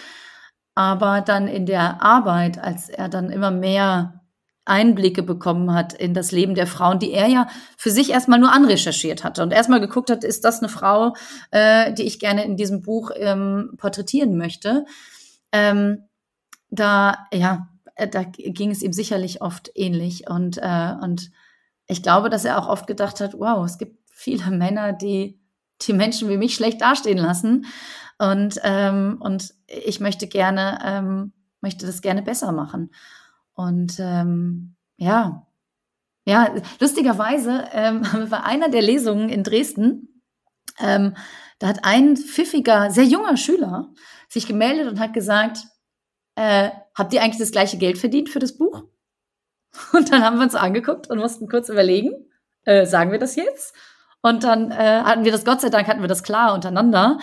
Aber 0.76 1.22
dann 1.22 1.48
in 1.48 1.66
der 1.66 2.02
Arbeit, 2.02 2.58
als 2.58 2.88
er 2.88 3.10
dann 3.10 3.32
immer 3.32 3.52
mehr 3.52 4.22
Einblicke 4.70 5.24
bekommen 5.24 5.74
hat 5.74 5.94
in 5.94 6.14
das 6.14 6.32
Leben 6.32 6.56
der 6.56 6.68
Frauen, 6.68 7.00
die 7.00 7.12
er 7.12 7.28
ja 7.28 7.48
für 7.76 7.90
sich 7.90 8.12
erstmal 8.12 8.40
nur 8.40 8.54
anrecherchiert 8.54 9.24
hatte 9.24 9.42
und 9.42 9.52
erstmal 9.52 9.82
geguckt 9.82 10.12
hat, 10.12 10.24
ist 10.24 10.46
das 10.46 10.60
eine 10.60 10.70
Frau, 10.70 11.16
äh, 11.52 11.92
die 11.94 12.04
ich 12.04 12.20
gerne 12.20 12.46
in 12.46 12.56
diesem 12.56 12.82
Buch 12.82 13.12
ähm, 13.16 13.74
porträtieren 13.78 14.38
möchte. 14.38 14.86
Ähm, 15.52 16.06
da, 16.70 17.26
ja, 17.34 17.68
äh, 17.96 18.08
da 18.08 18.24
ging 18.24 18.70
es 18.70 18.84
ihm 18.84 18.94
sicherlich 18.94 19.42
oft 19.42 19.72
ähnlich 19.74 20.30
und, 20.30 20.60
äh, 20.60 20.94
und 21.02 21.32
ich 21.88 22.04
glaube, 22.04 22.30
dass 22.30 22.46
er 22.46 22.60
auch 22.60 22.70
oft 22.70 22.86
gedacht 22.86 23.20
hat, 23.20 23.34
wow, 23.34 23.66
es 23.66 23.80
gibt 23.80 23.98
viele 24.12 24.52
Männer, 24.52 24.94
die 24.94 25.39
die 25.82 25.94
Menschen 25.94 26.30
wie 26.30 26.38
mich 26.38 26.56
schlecht 26.56 26.82
dastehen 26.82 27.18
lassen. 27.18 27.66
Und, 28.18 28.60
ähm, 28.64 29.18
und 29.20 29.54
ich 29.68 30.00
möchte 30.00 30.28
gerne, 30.28 30.80
ähm, 30.84 31.34
möchte 31.62 31.86
das 31.86 32.02
gerne 32.02 32.22
besser 32.22 32.52
machen. 32.52 32.92
Und 33.54 33.98
ähm, 34.00 34.76
ja, 34.98 35.48
ja, 36.26 36.54
lustigerweise 36.80 37.68
ähm, 37.72 38.02
bei 38.30 38.42
einer 38.42 38.70
der 38.70 38.82
Lesungen 38.82 39.30
in 39.30 39.44
Dresden, 39.44 40.22
ähm, 40.80 41.16
da 41.60 41.68
hat 41.68 41.84
ein 41.84 42.16
pfiffiger, 42.18 42.92
sehr 42.92 43.06
junger 43.06 43.36
Schüler 43.36 43.90
sich 44.30 44.48
gemeldet 44.48 44.88
und 44.88 45.00
hat 45.00 45.14
gesagt, 45.14 45.66
äh, 46.36 46.70
habt 46.96 47.14
ihr 47.14 47.22
eigentlich 47.22 47.40
das 47.40 47.52
gleiche 47.52 47.78
Geld 47.78 47.98
verdient 47.98 48.30
für 48.30 48.40
das 48.40 48.58
Buch? 48.58 48.84
Und 49.94 50.12
dann 50.12 50.24
haben 50.24 50.38
wir 50.38 50.44
uns 50.44 50.56
angeguckt 50.56 51.10
und 51.10 51.20
mussten 51.20 51.48
kurz 51.48 51.70
überlegen, 51.70 52.12
äh, 52.64 52.86
sagen 52.86 53.12
wir 53.12 53.20
das 53.20 53.36
jetzt? 53.36 53.76
Und 54.22 54.44
dann 54.44 54.72
äh, 54.72 55.02
hatten 55.04 55.24
wir 55.24 55.32
das, 55.32 55.46
Gott 55.46 55.62
sei 55.62 55.70
Dank 55.70 55.88
hatten 55.88 56.02
wir 56.02 56.08
das 56.08 56.24
klar 56.24 56.54
untereinander. 56.54 57.20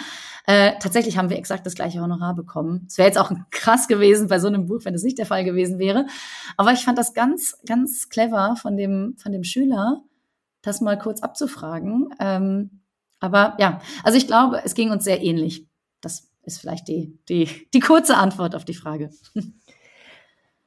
Äh, 0.47 0.79
tatsächlich 0.79 1.19
haben 1.19 1.29
wir 1.29 1.39
exakt 1.39 1.67
das 1.67 1.75
gleiche 1.75 2.01
Honorar 2.01 2.35
bekommen. 2.35 2.85
Es 2.89 2.99
wäre 2.99 3.09
jetzt 3.09 3.19
auch 3.19 3.33
krass 3.51 3.89
gewesen 3.89 4.29
bei 4.29 4.39
so 4.39 4.47
einem 4.47 4.67
Buch, 4.67 4.81
wenn 4.85 4.93
das 4.93 5.03
nicht 5.03 5.19
der 5.19 5.27
Fall 5.27 5.45
gewesen 5.45 5.79
wäre. 5.79 6.07
Aber 6.57 6.73
ich 6.73 6.85
fand 6.85 6.97
das 6.99 7.15
ganz, 7.15 7.59
ganz 7.67 8.09
clever 8.09 8.57
von 8.57 8.77
dem, 8.77 9.17
von 9.19 9.33
dem 9.33 9.45
Schüler, 9.45 10.03
das 10.63 10.81
mal 10.81 10.99
kurz 10.99 11.21
abzufragen. 11.21 12.11
Ähm, 12.21 12.81
aber 13.19 13.57
ja, 13.59 13.81
also 14.05 14.17
ich 14.17 14.27
glaube, 14.27 14.63
es 14.65 14.75
ging 14.75 14.91
uns 14.91 15.05
sehr 15.05 15.23
ähnlich. 15.23 15.67
Das 16.01 16.29
ist 16.45 16.61
vielleicht 16.61 16.87
die, 16.87 17.19
die, 17.29 17.69
die 17.75 17.81
kurze 17.81 18.17
Antwort 18.17 18.55
auf 18.55 18.65
die 18.65 18.75
Frage. 18.75 19.11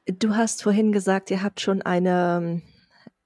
Du 0.06 0.34
hast 0.34 0.62
vorhin 0.62 0.92
gesagt, 0.92 1.30
ihr 1.30 1.42
habt 1.42 1.60
schon 1.60 1.82
eine, 1.82 2.62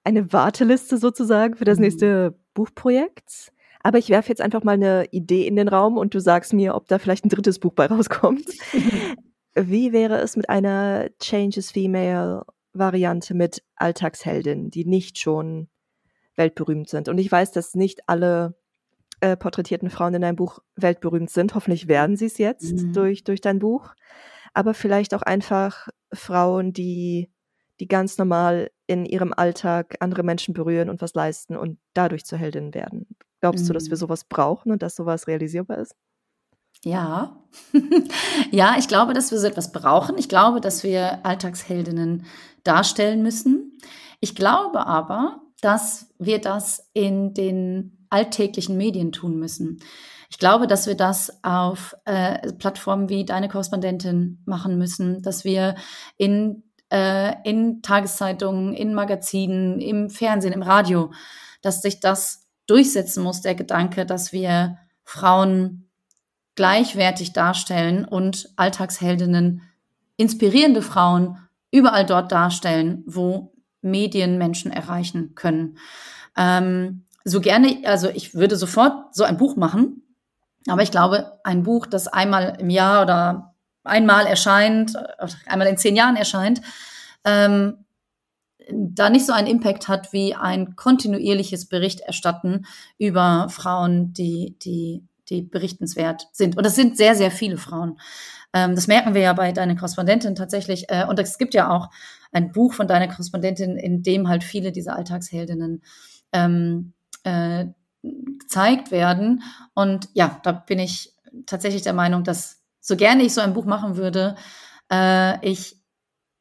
eine 0.05 0.33
Warteliste 0.33 0.99
sozusagen 0.99 1.57
für 1.57 1.65
das 1.65 1.79
mhm. 1.79 1.85
nächste 1.85 2.39
Buchprojekt. 2.55 3.53
Aber 3.83 3.99
ich 3.99 4.09
werfe 4.09 4.31
jetzt 4.31 4.41
einfach 4.41 4.65
mal 4.65 4.73
eine 4.73 5.07
Idee 5.11 5.47
in 5.47 5.57
den 5.57 5.69
Raum 5.69 5.99
und 5.99 6.15
du 6.15 6.21
sagst 6.21 6.55
mir, 6.55 6.75
ob 6.75 6.89
da 6.89 6.99
vielleicht 6.99 7.27
ein 7.27 7.29
drittes 7.29 7.59
Buch 7.59 7.75
bei 7.75 7.87
rauskommt. 7.87 8.47
Wie 9.55 9.93
wäre 9.93 10.19
es 10.19 10.37
mit 10.37 10.49
einer 10.49 11.11
Changes 11.21 11.71
Female 11.71 12.45
Variante 12.73 13.35
mit 13.35 13.63
Alltagsheldin, 13.77 14.71
die 14.71 14.85
nicht 14.85 15.19
schon 15.19 15.69
weltberühmt 16.35 16.89
sind? 16.89 17.09
Und 17.09 17.19
ich 17.19 17.31
weiß, 17.31 17.53
dass 17.53 17.75
nicht 17.75 18.09
alle 18.09 18.57
äh, 19.21 19.37
porträtierten 19.37 19.91
Frauen 19.91 20.15
in 20.15 20.23
deinem 20.23 20.37
Buch 20.37 20.61
weltberühmt 20.77 21.31
sind. 21.31 21.55
Hoffentlich 21.55 21.87
werden 21.87 22.17
sie 22.17 22.27
es 22.27 22.39
jetzt 22.39 22.73
mhm. 22.73 22.93
durch, 22.95 23.23
durch 23.23 23.41
dein 23.41 23.59
Buch. 23.59 23.95
Aber 24.55 24.73
vielleicht 24.73 25.15
auch 25.15 25.23
einfach 25.23 25.89
Frauen, 26.13 26.73
die 26.73 27.31
die 27.81 27.89
ganz 27.89 28.19
normal 28.19 28.71
in 28.87 29.07
ihrem 29.07 29.33
Alltag 29.33 29.97
andere 30.01 30.23
Menschen 30.23 30.55
berühren 30.55 30.91
und 30.91 31.01
was 31.01 31.15
leisten 31.15 31.57
und 31.57 31.79
dadurch 31.95 32.25
zur 32.25 32.39
Heldin 32.39 32.75
werden. 32.75 33.07
Glaubst 33.41 33.65
mhm. 33.65 33.69
du, 33.69 33.73
dass 33.75 33.87
wir 33.87 33.97
mhm. 33.97 34.01
sowas 34.01 34.25
brauchen 34.25 34.73
und 34.73 34.83
dass 34.83 34.97
sowas 34.97 35.27
realisierbar 35.27 35.79
ist? 35.79 35.95
Ja, 36.83 37.43
ja, 38.51 38.77
ich 38.79 38.89
glaube, 38.89 39.15
dass 39.15 39.31
wir 39.31 39.39
so 39.39 39.47
etwas 39.47 39.73
brauchen. 39.73 40.19
Ich 40.19 40.29
glaube, 40.29 40.61
dass 40.61 40.85
wir 40.85 41.25
Alltagsheldinnen 41.25 42.27
darstellen 42.63 43.23
müssen. 43.23 43.79
Ich 44.21 44.35
glaube 44.35 44.87
aber, 44.87 45.41
dass 45.61 46.15
wir 46.19 46.41
das 46.41 46.91
in 46.93 47.33
den 47.33 48.07
alltäglichen 48.11 48.77
Medien 48.77 49.13
tun 49.13 49.39
müssen. 49.39 49.81
Ich 50.31 50.39
glaube, 50.39 50.67
dass 50.67 50.87
wir 50.87 50.95
das 50.95 51.43
auf 51.43 51.97
äh, 52.05 52.53
Plattformen 52.55 53.09
wie 53.09 53.25
deine 53.25 53.49
Korrespondentin 53.49 54.43
machen 54.47 54.79
müssen, 54.79 55.23
dass 55.23 55.45
wir 55.45 55.77
in 56.17 56.65
äh, 56.91 57.35
in 57.45 57.83
Tageszeitungen, 57.83 58.75
in 58.75 58.95
Magazinen, 58.95 59.81
im 59.81 60.11
Fernsehen, 60.11 60.53
im 60.53 60.63
Radio, 60.63 61.13
dass 61.63 61.83
sich 61.83 62.01
das 62.01 62.47
durchsetzen 62.67 63.23
muss, 63.23 63.41
der 63.41 63.55
Gedanke, 63.55 64.07
dass 64.07 64.33
wir 64.33 64.79
Frauen 65.03 65.89
gleichwertig 66.55 67.33
darstellen 67.33 68.05
und 68.05 68.51
Alltagsheldinnen, 68.57 69.63
inspirierende 70.17 70.83
Frauen 70.83 71.39
überall 71.71 72.07
dort 72.07 72.31
darstellen, 72.31 73.03
wo 73.07 73.53
Medien 73.83 74.39
Menschen 74.39 74.71
erreichen 74.71 75.35
können. 75.35 75.79
Ähm, 76.37 77.05
so 77.25 77.41
gerne, 77.41 77.83
also 77.85 78.09
ich 78.09 78.35
würde 78.35 78.57
sofort 78.57 79.15
so 79.15 79.25
ein 79.25 79.37
Buch 79.37 79.57
machen, 79.57 80.03
aber 80.69 80.83
ich 80.83 80.91
glaube, 80.91 81.41
ein 81.43 81.63
Buch, 81.63 81.87
das 81.87 82.07
einmal 82.09 82.57
im 82.61 82.71
Jahr 82.71 83.03
oder 83.03 83.54
einmal 83.85 84.27
erscheint, 84.27 84.95
einmal 85.47 85.69
in 85.69 85.77
zehn 85.77 85.97
Jahren 85.97 86.17
erscheint, 86.17 86.61
ähm, 87.25 87.85
da 88.71 89.11
nicht 89.11 89.27
so 89.27 89.33
einen 89.33 89.47
Impact 89.47 89.89
hat 89.89 90.13
wie 90.13 90.35
ein 90.35 90.77
kontinuierliches 90.77 91.67
Berichterstatten 91.67 92.67
über 92.99 93.49
Frauen, 93.51 94.13
die, 94.15 94.57
die, 94.63 95.05
die 95.29 95.43
berichtenswert 95.43 96.29
sind. 96.33 96.57
Und 96.57 96.65
das 96.65 96.75
sind 96.75 96.97
sehr, 96.97 97.15
sehr 97.15 97.31
viele 97.31 97.59
Frauen. 97.59 97.99
Ähm, 98.53 98.75
das 98.75 98.87
merken 98.87 99.15
wir 99.15 99.21
ja 99.21 99.33
bei 99.33 99.53
deiner 99.53 99.77
Korrespondentin 99.77 100.35
tatsächlich. 100.35 100.89
Äh, 100.89 101.05
und 101.07 101.19
es 101.19 101.39
gibt 101.39 101.55
ja 101.55 101.71
auch 101.71 101.91
ein 102.33 102.53
Buch 102.53 102.73
von 102.73 102.89
deiner 102.89 103.09
Korrespondentin, 103.09 103.77
in 103.77 104.03
dem 104.03 104.29
halt 104.29 104.45
viele 104.45 104.73
dieser 104.73 104.97
Alltagsheldinnen 104.97 105.83
ähm, 106.33 106.93
äh, 107.25 107.67
gezeigt 108.03 108.91
werden. 108.91 109.43
Und 109.75 110.09
ja, 110.15 110.41
da 110.43 110.53
bin 110.53 110.79
ich 110.79 111.13
tatsächlich 111.47 111.83
der 111.83 111.95
Meinung, 111.95 112.25
dass 112.25 112.64
so 112.85 112.97
gerne 112.97 113.23
ich 113.23 113.33
so 113.33 113.41
ein 113.41 113.55
Buch 113.55 113.65
machen 113.65 113.97
würde, 113.97 114.37
äh, 114.93 115.45
ich 115.49 115.83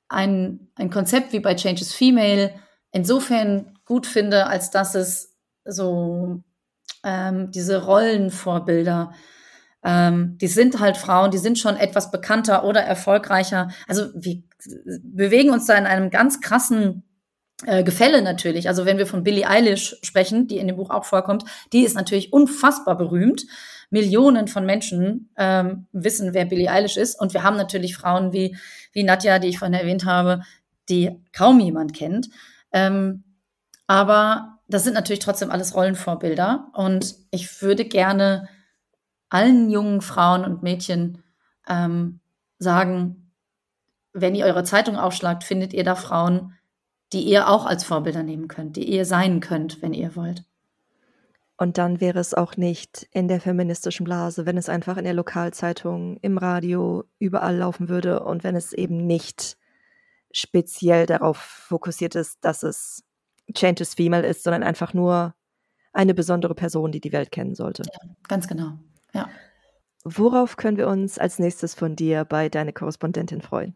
ein, 0.10 0.68
ein 0.76 0.90
Konzept 0.90 1.32
wie 1.32 1.40
bei 1.40 1.56
Changes 1.56 1.94
Female 1.94 2.54
insofern 2.92 3.80
gut 3.86 4.06
finde, 4.06 4.48
als 4.48 4.70
dass 4.70 4.94
es 4.94 5.38
so 5.64 6.44
ähm, 7.06 7.50
diese 7.52 7.86
Rollenvorbilder, 7.86 9.14
ähm, 9.86 10.38
die 10.38 10.48
sind 10.48 10.82
halt 10.82 10.98
Frauen, 10.98 11.32
die 11.32 11.38
sind 11.38 11.58
schon 11.58 11.78
etwas 11.78 12.12
bekannter 12.12 12.66
oder 12.66 12.82
erfolgreicher. 12.82 13.70
Also 13.88 14.10
wir 14.14 14.44
bewegen 15.02 15.50
uns 15.50 15.66
da 15.66 15.76
in 15.76 15.86
einem 15.86 16.10
ganz 16.10 16.42
krassen 16.42 17.04
äh, 17.66 17.86
Gefälle 17.86 18.22
natürlich. 18.22 18.68
Also 18.68 18.86
wenn 18.86 18.98
wir 18.98 19.08
von 19.08 19.24
Billie 19.24 19.48
Eilish 19.48 19.96
sprechen, 20.04 20.48
die 20.48 20.58
in 20.58 20.68
dem 20.68 20.76
Buch 20.76 20.90
auch 20.90 21.06
vorkommt, 21.06 21.46
die 21.72 21.86
ist 21.86 21.96
natürlich 21.96 22.34
unfassbar 22.34 22.98
berühmt 22.98 23.46
Millionen 23.94 24.48
von 24.48 24.66
Menschen 24.66 25.30
ähm, 25.38 25.86
wissen, 25.92 26.34
wer 26.34 26.46
Billie 26.46 26.72
Eilish 26.72 26.98
ist. 26.98 27.14
Und 27.20 27.36
wir 27.36 27.44
haben 27.44 27.58
natürlich 27.58 27.96
Frauen 27.96 28.34
wie, 28.34 28.58
wie 28.92 29.04
Nadja, 29.04 29.38
die 29.38 29.50
ich 29.50 29.60
vorhin 29.60 29.80
erwähnt 29.80 30.06
habe, 30.06 30.42
die 30.90 31.12
kaum 31.32 31.60
jemand 31.60 31.94
kennt. 31.94 32.30
Ähm, 32.72 33.24
aber 33.86 34.58
das 34.68 34.84
sind 34.84 34.96
natürlich 34.96 35.20
trotzdem 35.20 35.52
alles 35.52 35.76
Rollenvorbilder. 35.76 36.72
Und 36.74 37.14
ich 37.30 37.62
würde 37.62 37.86
gerne 37.86 38.50
allen 39.30 39.70
jungen 39.70 40.02
Frauen 40.02 40.44
und 40.44 40.64
Mädchen 40.64 41.22
ähm, 41.70 42.20
sagen, 42.58 43.32
wenn 44.12 44.34
ihr 44.34 44.46
eure 44.46 44.64
Zeitung 44.64 44.98
aufschlagt, 44.98 45.44
findet 45.44 45.72
ihr 45.72 45.84
da 45.84 45.94
Frauen, 45.94 46.56
die 47.14 47.22
ihr 47.22 47.48
auch 47.48 47.68
als 47.68 47.84
Vorbilder 47.84 48.24
nehmen 48.24 48.48
könnt, 48.48 48.76
die 48.76 48.90
ihr 48.90 49.06
sein 49.06 49.40
könnt, 49.40 49.84
wenn 49.84 49.94
ihr 49.94 50.16
wollt. 50.16 50.44
Und 51.58 51.78
dann 51.78 52.02
wäre 52.02 52.20
es 52.20 52.34
auch 52.34 52.58
nicht 52.58 53.08
in 53.12 53.28
der 53.28 53.40
feministischen 53.40 54.06
Blase, 54.06 54.46
wenn 54.46 54.58
es 54.58 54.70
einfach 54.70 54.98
in 54.98 55.04
der 55.04 55.14
Lokalzeitung, 55.14 56.18
im 56.22 56.38
Radio, 56.38 57.04
überall 57.20 57.56
laufen 57.56 57.90
würde 57.90 58.24
und 58.24 58.44
wenn 58.44 58.56
es 58.56 58.74
eben 58.74 59.06
nicht 59.06 59.58
speziell 60.32 61.06
darauf 61.06 61.38
fokussiert 61.38 62.16
ist, 62.16 62.44
dass 62.44 62.64
es 62.64 63.04
Change 63.54 63.84
is 63.84 63.94
Female 63.94 64.26
ist, 64.26 64.44
sondern 64.44 64.64
einfach 64.64 64.94
nur 64.94 65.36
eine 65.94 66.16
besondere 66.16 66.56
Person, 66.56 66.92
die 66.92 67.02
die 67.02 67.12
Welt 67.12 67.32
kennen 67.32 67.54
sollte. 67.54 67.84
Ja, 67.84 68.10
ganz 68.28 68.48
genau. 68.48 68.80
Ja. 69.14 69.30
Worauf 70.04 70.58
können 70.58 70.78
wir 70.78 70.88
uns 70.88 71.20
als 71.20 71.38
nächstes 71.38 71.76
von 71.76 71.96
dir 71.96 72.26
bei 72.26 72.50
deiner 72.50 72.74
Korrespondentin 72.74 73.42
freuen? 73.42 73.76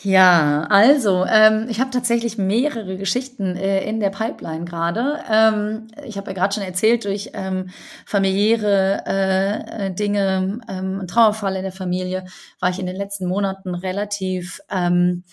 Ja, 0.00 0.62
also 0.70 1.26
ähm, 1.28 1.66
ich 1.68 1.78
habe 1.78 1.90
tatsächlich 1.90 2.38
mehrere 2.38 2.96
Geschichten 2.96 3.56
äh, 3.56 3.84
in 3.86 4.00
der 4.00 4.08
Pipeline 4.08 4.64
gerade. 4.64 5.22
Ähm, 5.30 5.88
ich 6.06 6.16
habe 6.16 6.30
ja 6.30 6.34
gerade 6.34 6.54
schon 6.54 6.62
erzählt, 6.62 7.04
durch 7.04 7.30
ähm, 7.34 7.68
familiäre 8.06 9.02
äh, 9.06 9.86
äh 9.88 9.94
Dinge, 9.94 10.60
ähm, 10.66 11.06
Trauerfall 11.06 11.56
in 11.56 11.62
der 11.62 11.72
Familie, 11.72 12.24
war 12.58 12.70
ich 12.70 12.78
in 12.78 12.86
den 12.86 12.96
letzten 12.96 13.26
Monaten 13.26 13.74
relativ 13.74 14.60
ähm, 14.70 15.24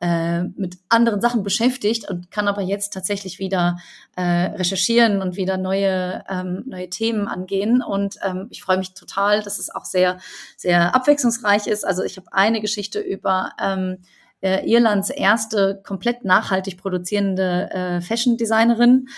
äh, 0.00 0.42
mit 0.42 0.78
anderen 0.88 1.20
Sachen 1.20 1.42
beschäftigt 1.42 2.08
und 2.08 2.30
kann 2.30 2.48
aber 2.48 2.62
jetzt 2.62 2.92
tatsächlich 2.92 3.38
wieder 3.38 3.78
äh, 4.16 4.22
recherchieren 4.22 5.22
und 5.22 5.36
wieder 5.36 5.56
neue, 5.56 6.24
ähm, 6.28 6.62
neue 6.66 6.88
Themen 6.88 7.26
angehen. 7.26 7.82
Und 7.82 8.16
ähm, 8.22 8.46
ich 8.50 8.62
freue 8.62 8.78
mich 8.78 8.94
total, 8.94 9.42
dass 9.42 9.58
es 9.58 9.74
auch 9.74 9.84
sehr, 9.84 10.18
sehr 10.56 10.94
abwechslungsreich 10.94 11.66
ist. 11.66 11.84
Also 11.84 12.02
ich 12.04 12.16
habe 12.16 12.32
eine 12.32 12.60
Geschichte 12.60 13.00
über 13.00 13.52
ähm, 13.60 13.98
äh, 14.40 14.64
Irlands 14.70 15.10
erste 15.10 15.80
komplett 15.84 16.24
nachhaltig 16.24 16.78
produzierende 16.78 17.70
äh, 17.72 18.00
Fashion-Designerin. 18.00 19.08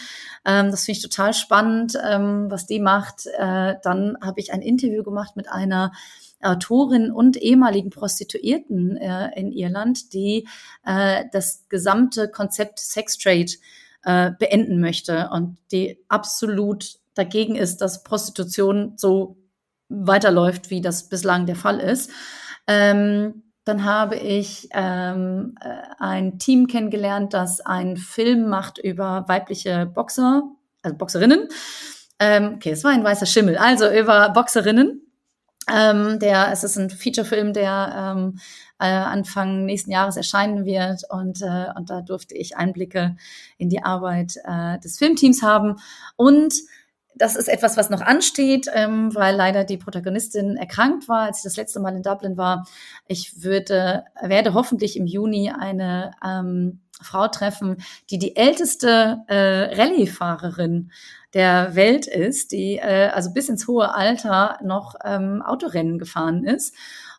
Ähm, 0.46 0.70
das 0.70 0.84
finde 0.84 0.98
ich 0.98 1.02
total 1.02 1.34
spannend, 1.34 1.98
ähm, 2.02 2.46
was 2.50 2.66
die 2.66 2.80
macht. 2.80 3.26
Äh, 3.26 3.74
dann 3.82 4.16
habe 4.22 4.40
ich 4.40 4.52
ein 4.52 4.62
Interview 4.62 5.02
gemacht 5.02 5.36
mit 5.36 5.50
einer 5.50 5.92
Autorin 6.42 7.10
und 7.10 7.36
ehemaligen 7.36 7.90
Prostituierten 7.90 8.96
äh, 8.96 9.30
in 9.38 9.52
Irland, 9.52 10.12
die 10.12 10.48
äh, 10.84 11.24
das 11.32 11.66
gesamte 11.68 12.28
Konzept 12.28 12.78
Sextrade 12.78 13.52
äh, 14.04 14.30
beenden 14.38 14.80
möchte 14.80 15.28
und 15.32 15.58
die 15.72 15.98
absolut 16.08 16.98
dagegen 17.14 17.56
ist, 17.56 17.78
dass 17.78 18.02
Prostitution 18.02 18.94
so 18.96 19.36
weiterläuft, 19.88 20.70
wie 20.70 20.80
das 20.80 21.08
bislang 21.08 21.46
der 21.46 21.56
Fall 21.56 21.80
ist. 21.80 22.10
Ähm, 22.66 23.42
dann 23.64 23.84
habe 23.84 24.16
ich 24.16 24.68
ähm, 24.72 25.54
äh, 25.60 25.82
ein 25.98 26.38
Team 26.38 26.66
kennengelernt, 26.66 27.34
das 27.34 27.60
einen 27.60 27.96
Film 27.96 28.48
macht 28.48 28.78
über 28.78 29.24
weibliche 29.28 29.86
Boxer, 29.86 30.42
also 30.82 30.96
Boxerinnen. 30.96 31.48
Ähm, 32.18 32.54
okay, 32.56 32.70
es 32.70 32.84
war 32.84 32.92
ein 32.92 33.04
weißer 33.04 33.26
Schimmel, 33.26 33.58
also 33.58 33.90
über 33.90 34.30
Boxerinnen 34.30 35.09
ähm, 35.72 36.18
der, 36.18 36.50
es 36.52 36.64
ist 36.64 36.76
ein 36.76 36.90
Featurefilm, 36.90 37.52
der 37.52 38.14
ähm, 38.16 38.38
äh, 38.78 38.86
Anfang 38.86 39.64
nächsten 39.64 39.90
Jahres 39.90 40.16
erscheinen 40.16 40.64
wird 40.64 41.02
und, 41.08 41.42
äh, 41.42 41.66
und 41.76 41.90
da 41.90 42.00
durfte 42.00 42.34
ich 42.34 42.56
Einblicke 42.56 43.16
in 43.58 43.68
die 43.68 43.82
Arbeit 43.82 44.34
äh, 44.44 44.78
des 44.78 44.98
Filmteams 44.98 45.42
haben 45.42 45.76
und 46.16 46.54
das 47.16 47.36
ist 47.36 47.48
etwas, 47.48 47.76
was 47.76 47.90
noch 47.90 48.00
ansteht, 48.00 48.68
ähm, 48.72 49.14
weil 49.14 49.36
leider 49.36 49.64
die 49.64 49.76
Protagonistin 49.76 50.56
erkrankt 50.56 51.06
war, 51.08 51.24
als 51.24 51.38
ich 51.38 51.44
das 51.44 51.56
letzte 51.56 51.80
Mal 51.80 51.94
in 51.94 52.02
Dublin 52.02 52.38
war. 52.38 52.66
Ich 53.08 53.42
würde, 53.42 54.04
werde 54.22 54.54
hoffentlich 54.54 54.96
im 54.96 55.06
Juni 55.06 55.50
eine 55.50 56.12
ähm, 56.24 56.80
Frau 57.02 57.28
treffen, 57.28 57.76
die 58.10 58.18
die 58.18 58.36
älteste 58.36 59.18
äh, 59.28 59.74
Rallye-Fahrerin 59.74 60.90
der 61.34 61.74
Welt 61.74 62.06
ist, 62.06 62.52
die 62.52 62.76
äh, 62.76 63.10
also 63.12 63.32
bis 63.32 63.48
ins 63.48 63.68
hohe 63.68 63.94
Alter 63.94 64.58
noch 64.62 64.94
ähm, 65.04 65.42
Autorennen 65.42 65.98
gefahren 65.98 66.44
ist 66.44 66.74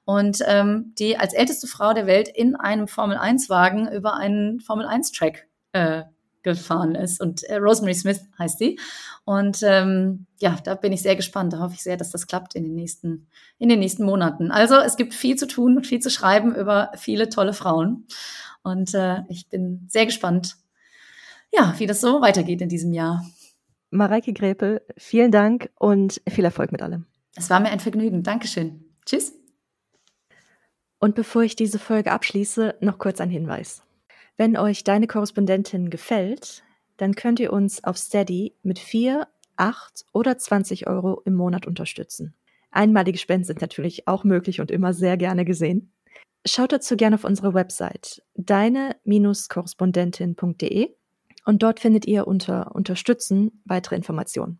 und 0.05 0.39
ähm, 0.47 0.93
die 0.99 1.17
als 1.17 1.33
älteste 1.33 1.67
Frau 1.67 1.93
der 1.93 2.07
Welt 2.07 2.27
in 2.27 2.55
einem 2.55 2.87
Formel-1-Wagen 2.87 3.91
über 3.91 4.15
einen 4.15 4.59
Formel-1-Track 4.59 5.47
äh, 5.73 6.03
gefahren 6.43 6.95
ist. 6.95 7.21
Und 7.21 7.43
äh, 7.43 7.55
Rosemary 7.55 7.93
Smith 7.93 8.21
heißt 8.37 8.59
sie. 8.59 8.79
Und 9.25 9.59
ähm, 9.63 10.25
ja, 10.39 10.57
da 10.63 10.75
bin 10.75 10.91
ich 10.91 11.01
sehr 11.01 11.15
gespannt. 11.15 11.53
Da 11.53 11.59
hoffe 11.59 11.75
ich 11.75 11.83
sehr, 11.83 11.97
dass 11.97 12.11
das 12.11 12.27
klappt 12.27 12.55
in 12.55 12.63
den 12.63 12.75
nächsten, 12.75 13.27
in 13.57 13.69
den 13.69 13.79
nächsten 13.79 14.05
Monaten. 14.05 14.51
Also 14.51 14.75
es 14.75 14.97
gibt 14.97 15.13
viel 15.13 15.35
zu 15.35 15.47
tun 15.47 15.77
und 15.77 15.87
viel 15.87 15.99
zu 15.99 16.09
schreiben 16.09 16.55
über 16.55 16.91
viele 16.97 17.29
tolle 17.29 17.53
Frauen. 17.53 18.07
Und 18.63 18.93
äh, 18.93 19.23
ich 19.29 19.49
bin 19.49 19.87
sehr 19.87 20.05
gespannt, 20.05 20.57
ja, 21.51 21.73
wie 21.77 21.87
das 21.87 22.01
so 22.01 22.21
weitergeht 22.21 22.61
in 22.61 22.69
diesem 22.69 22.93
Jahr. 22.93 23.25
Mareike 23.89 24.33
Grepel, 24.33 24.81
vielen 24.97 25.31
Dank 25.31 25.69
und 25.77 26.21
viel 26.29 26.45
Erfolg 26.45 26.71
mit 26.71 26.81
allem. 26.81 27.05
Es 27.35 27.49
war 27.49 27.59
mir 27.59 27.69
ein 27.69 27.79
Vergnügen. 27.79 28.23
Dankeschön. 28.23 28.85
Tschüss. 29.05 29.33
Und 30.99 31.15
bevor 31.15 31.41
ich 31.41 31.55
diese 31.55 31.79
Folge 31.79 32.11
abschließe, 32.11 32.75
noch 32.79 32.99
kurz 32.99 33.19
ein 33.19 33.29
Hinweis. 33.29 33.81
Wenn 34.37 34.57
euch 34.57 34.83
deine 34.83 35.07
Korrespondentin 35.07 35.89
gefällt, 35.89 36.63
dann 36.97 37.15
könnt 37.15 37.39
ihr 37.39 37.53
uns 37.53 37.83
auf 37.83 37.97
Steady 37.97 38.55
mit 38.63 38.79
4, 38.79 39.27
8 39.57 40.05
oder 40.13 40.37
20 40.37 40.87
Euro 40.87 41.21
im 41.25 41.35
Monat 41.35 41.67
unterstützen. 41.67 42.33
Einmalige 42.71 43.17
Spenden 43.17 43.45
sind 43.45 43.61
natürlich 43.61 44.07
auch 44.07 44.23
möglich 44.23 44.61
und 44.61 44.71
immer 44.71 44.93
sehr 44.93 45.17
gerne 45.17 45.45
gesehen. 45.45 45.91
Schaut 46.45 46.71
dazu 46.71 46.95
gerne 46.95 47.15
auf 47.15 47.23
unsere 47.23 47.53
Website 47.53 48.23
deine-korrespondentin.de 48.35 50.89
und 51.45 51.61
dort 51.61 51.79
findet 51.79 52.07
ihr 52.07 52.25
unter 52.27 52.73
Unterstützen 52.73 53.61
weitere 53.65 53.95
Informationen. 53.95 54.59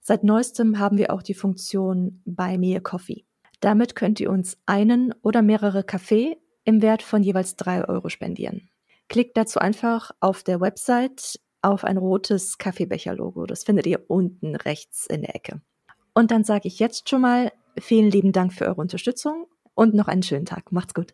Seit 0.00 0.24
neuestem 0.24 0.78
haben 0.78 0.98
wir 0.98 1.12
auch 1.12 1.22
die 1.22 1.34
Funktion 1.34 2.20
Buy 2.24 2.58
Me 2.58 2.76
a 2.76 2.80
Coffee. 2.80 3.24
Damit 3.60 3.94
könnt 3.94 4.18
ihr 4.18 4.30
uns 4.30 4.58
einen 4.66 5.14
oder 5.22 5.42
mehrere 5.42 5.84
Kaffee 5.84 6.36
im 6.64 6.82
Wert 6.82 7.02
von 7.02 7.22
jeweils 7.22 7.56
drei 7.56 7.88
Euro 7.88 8.08
spendieren. 8.08 8.68
Klickt 9.12 9.36
dazu 9.36 9.58
einfach 9.58 10.10
auf 10.20 10.42
der 10.42 10.62
Website 10.62 11.38
auf 11.60 11.84
ein 11.84 11.98
rotes 11.98 12.56
Kaffeebecher-Logo. 12.56 13.44
Das 13.44 13.62
findet 13.62 13.86
ihr 13.86 14.02
unten 14.08 14.56
rechts 14.56 15.04
in 15.04 15.20
der 15.20 15.36
Ecke. 15.36 15.60
Und 16.14 16.30
dann 16.30 16.44
sage 16.44 16.66
ich 16.66 16.78
jetzt 16.78 17.10
schon 17.10 17.20
mal 17.20 17.52
vielen 17.78 18.10
lieben 18.10 18.32
Dank 18.32 18.54
für 18.54 18.64
eure 18.64 18.80
Unterstützung 18.80 19.48
und 19.74 19.92
noch 19.92 20.08
einen 20.08 20.22
schönen 20.22 20.46
Tag. 20.46 20.72
Macht's 20.72 20.94
gut. 20.94 21.12